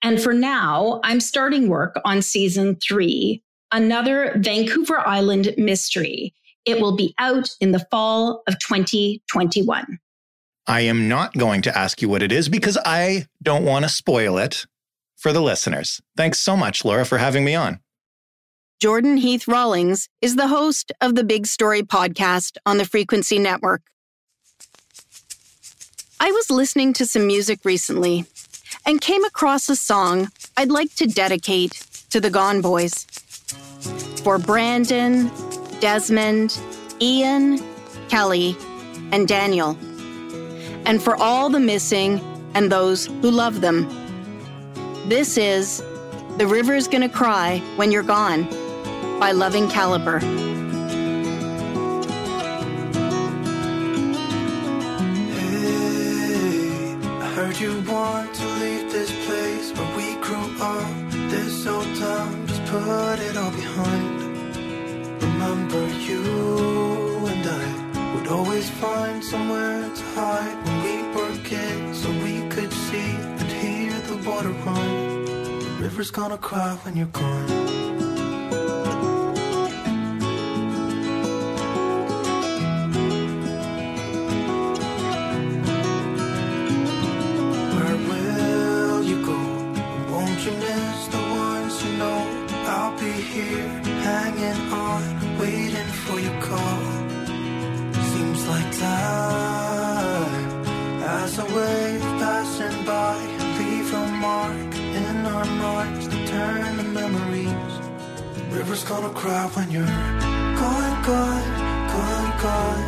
And 0.03 0.21
for 0.21 0.35
now, 0.35 1.01
I'm 1.05 1.21
starting 1.21 1.69
work 1.69 1.99
on 2.05 2.23
season 2.23 2.77
three, 2.77 3.43
another 3.73 4.35
Vancouver 4.37 5.07
Island 5.07 5.55
mystery. 5.57 6.35
It 6.65 6.81
will 6.81 6.97
be 6.97 7.15
out 7.19 7.49
in 7.61 7.73
the 7.73 7.87
fall 7.91 8.43
of 8.47 8.59
2021. 8.59 9.99
I 10.67 10.83
am 10.83 11.09
not 11.09 11.33
going 11.33 11.63
to 11.63 11.77
ask 11.77 12.03
you 12.03 12.11
what 12.11 12.23
it 12.23 12.31
is 12.31 12.51
because 12.51 12.77
I 12.85 13.27
don't 13.43 13.65
want 13.65 13.87
to 13.87 13.89
spoil 13.89 14.37
it 14.37 14.67
for 15.17 15.33
the 15.33 15.41
listeners. 15.41 16.03
Thanks 16.17 16.41
so 16.41 16.57
much, 16.57 16.85
Laura, 16.85 17.07
for 17.07 17.17
having 17.17 17.45
me 17.45 17.55
on. 17.55 17.81
Jordan 18.81 19.17
Heath 19.17 19.49
Rawlings 19.49 20.09
is 20.23 20.37
the 20.37 20.47
host 20.47 20.93
of 21.01 21.17
the 21.17 21.25
Big 21.25 21.49
Story 21.49 21.83
podcast 21.83 22.59
on 22.65 22.79
the 22.79 22.85
Frequency 22.85 23.37
Network. 23.37 23.83
I 26.21 26.31
was 26.31 26.49
listening 26.49 26.93
to 26.93 27.05
some 27.05 27.27
music 27.27 27.59
recently 27.65 28.25
and 28.87 29.01
came 29.01 29.25
across 29.25 29.69
a 29.69 29.75
song 29.75 30.29
I'd 30.57 30.71
like 30.71 30.95
to 30.95 31.09
dedicate 31.09 31.73
to 32.11 32.21
the 32.21 32.31
Gone 32.31 32.61
Boys. 32.61 33.05
For 34.23 34.39
Brandon, 34.39 35.29
Desmond, 35.81 36.57
Ian, 37.01 37.61
Kelly, 38.09 38.57
and 39.11 39.27
Daniel 39.27 39.77
and 40.87 41.03
for 41.03 41.17
all 41.17 41.51
the 41.51 41.59
missing 41.59 42.21
and 42.55 42.71
those 42.71 43.07
who 43.07 43.33
love 43.33 43.61
them. 43.61 43.89
This 45.09 45.37
is 45.37 45.83
The 46.37 46.47
River's 46.47 46.87
Gonna 46.87 47.09
Cry 47.09 47.59
When 47.75 47.91
You're 47.91 48.05
Gone 48.05 48.68
by 49.19 49.33
Loving 49.33 49.69
Caliber. 49.69 50.21
Hey, 55.39 56.95
I 56.95 57.33
heard 57.35 57.59
you 57.59 57.81
want 57.89 58.35
to 58.35 58.47
leave 58.61 58.93
this 58.93 59.11
place 59.27 59.73
where 59.73 59.97
we 59.97 60.15
grew 60.23 60.47
up. 60.61 61.11
This 61.31 61.67
old 61.67 61.85
town, 61.97 62.47
just 62.47 62.65
put 62.67 63.19
it 63.19 63.37
all 63.37 63.51
behind 63.51 64.19
remember 65.39 65.87
you 65.99 67.27
and 67.27 67.47
I 67.47 68.15
would 68.15 68.29
always 68.29 68.69
find 68.71 69.23
somewhere 69.23 69.83
to 69.83 70.03
hide 70.17 70.57
when 70.67 70.77
we 70.83 70.97
were 71.15 71.45
kids 71.45 72.03
so 72.03 72.11
we 72.11 72.49
could 72.49 72.73
see 72.73 73.13
and 73.41 73.51
hear 73.63 73.93
the 74.11 74.17
water 74.29 74.51
run. 74.51 75.25
The 75.25 75.77
river's 75.81 76.11
gonna 76.11 76.39
cry 76.39 76.77
when 76.83 76.97
you're 76.97 77.07
gone. 77.07 78.08
Here, 93.39 93.69
hanging 94.09 94.61
on, 94.73 95.03
waiting 95.39 95.91
for 96.05 96.19
your 96.27 96.39
call. 96.49 96.83
Seems 98.13 98.41
like 98.53 98.71
time 98.79 100.49
as 101.21 101.39
a 101.39 101.47
wave 101.57 102.07
passing 102.23 102.85
by, 102.85 103.17
leave 103.59 103.93
a 103.95 104.05
mark 104.27 104.73
in 105.03 105.17
our 105.35 105.49
minds 105.67 106.05
to 106.09 106.19
turn 106.27 106.77
to 106.79 106.87
memories. 107.01 107.73
River's 108.57 108.85
gonna 108.85 109.13
cry 109.21 109.45
when 109.55 109.71
you're 109.71 109.95
gone, 110.63 110.95
gone, 111.09 111.49
gone, 111.95 112.31
gone. 112.45 112.85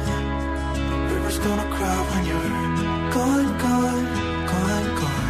River's 1.12 1.38
gonna 1.46 1.68
cry 1.76 1.98
when 2.10 2.22
you're 2.30 2.52
gone, 3.16 3.50
gone, 3.64 4.06
gone, 4.52 4.88
gone. 5.00 5.28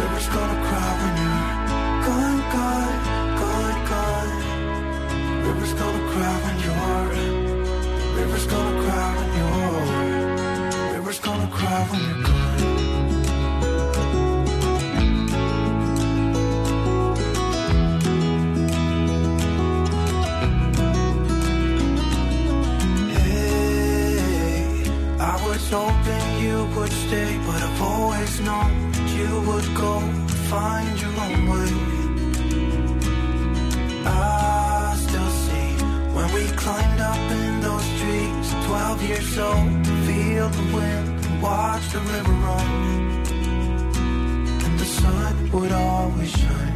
River's 0.00 0.28
gonna 0.36 0.58
cry 0.68 0.90
when 1.00 1.12
you're 1.18 1.23
River's 8.24 8.46
gonna 8.46 8.82
cry 8.84 9.08
when 9.18 9.28
you're. 9.38 10.94
River's 10.94 11.20
gonna 11.20 11.48
cry 11.58 11.80
when 11.90 12.00
you're 12.08 12.22
gone. 12.28 12.42
Hey, 23.12 24.88
I 25.20 25.34
was 25.46 25.62
hoping 25.70 26.26
you 26.44 26.56
would 26.76 26.92
stay, 26.92 27.38
but 27.46 27.60
I've 27.62 27.82
always 27.82 28.40
known 28.40 28.70
that 28.92 29.08
you 29.18 29.30
would 29.48 29.68
go 29.76 30.00
find 30.50 31.00
your 31.00 31.14
own 31.24 31.40
way. 31.52 31.72
I 34.06 34.96
still 35.06 35.30
see 35.44 35.68
when 36.14 36.26
we 36.32 36.44
climbed 36.62 37.00
up 37.00 37.30
in 37.30 37.60
those 37.60 37.93
12 38.66 39.08
years 39.08 39.38
old, 39.38 39.86
feel 40.06 40.48
the 40.48 40.66
wind 40.74 41.24
and 41.26 41.42
watch 41.42 41.84
the 41.92 42.00
river 42.00 42.32
run. 42.46 42.68
And 44.64 44.78
the 44.78 44.84
sun 45.00 45.50
would 45.52 45.72
always 45.72 46.30
shine. 46.30 46.74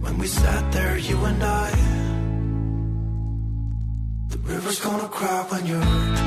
When 0.00 0.18
we 0.18 0.26
sat 0.26 0.72
there, 0.72 0.98
you 0.98 1.16
and 1.24 1.42
I. 1.42 1.70
The 4.28 4.38
river's 4.38 4.80
gonna 4.80 5.08
cry 5.08 5.46
when 5.50 5.66
you're 5.66 6.23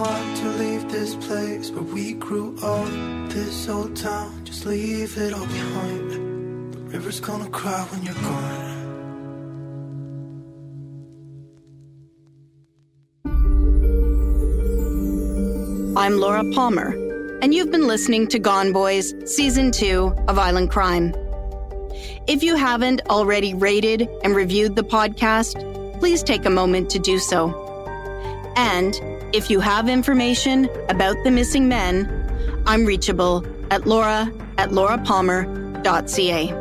want 0.00 0.36
to 0.38 0.48
leave 0.48 0.90
this 0.90 1.14
place 1.14 1.70
where 1.70 1.82
we 1.82 2.14
grew 2.14 2.56
up. 2.62 2.88
This 3.28 3.68
old 3.68 3.94
town, 3.94 4.44
just 4.46 4.64
leave 4.64 5.18
it 5.18 5.34
all 5.34 5.46
behind. 5.46 6.72
The 6.72 6.78
river's 6.78 7.20
gonna 7.20 7.50
cry 7.50 7.86
when 7.90 8.02
you're 8.02 8.14
gone. 8.14 8.68
I'm 15.98 16.16
Laura 16.16 16.44
Palmer, 16.54 16.94
and 17.42 17.52
you've 17.52 17.70
been 17.70 17.86
listening 17.86 18.26
to 18.28 18.38
Gone 18.38 18.72
Boys, 18.72 19.12
Season 19.26 19.70
2 19.70 20.14
of 20.28 20.38
Island 20.38 20.70
Crime. 20.70 21.14
If 22.26 22.42
you 22.42 22.56
haven't 22.56 23.02
already 23.10 23.52
rated 23.52 24.08
and 24.24 24.34
reviewed 24.34 24.76
the 24.76 24.82
podcast, 24.82 25.60
please 26.00 26.22
take 26.22 26.46
a 26.46 26.50
moment 26.50 26.88
to 26.90 26.98
do 26.98 27.18
so. 27.18 27.52
And 28.56 28.94
if 29.32 29.50
you 29.50 29.60
have 29.60 29.88
information 29.88 30.68
about 30.88 31.16
the 31.24 31.30
missing 31.30 31.68
men, 31.68 32.08
I'm 32.66 32.84
reachable 32.84 33.44
at 33.70 33.86
laura 33.86 34.32
at 34.58 34.70
laurapalmer.ca. 34.70 36.59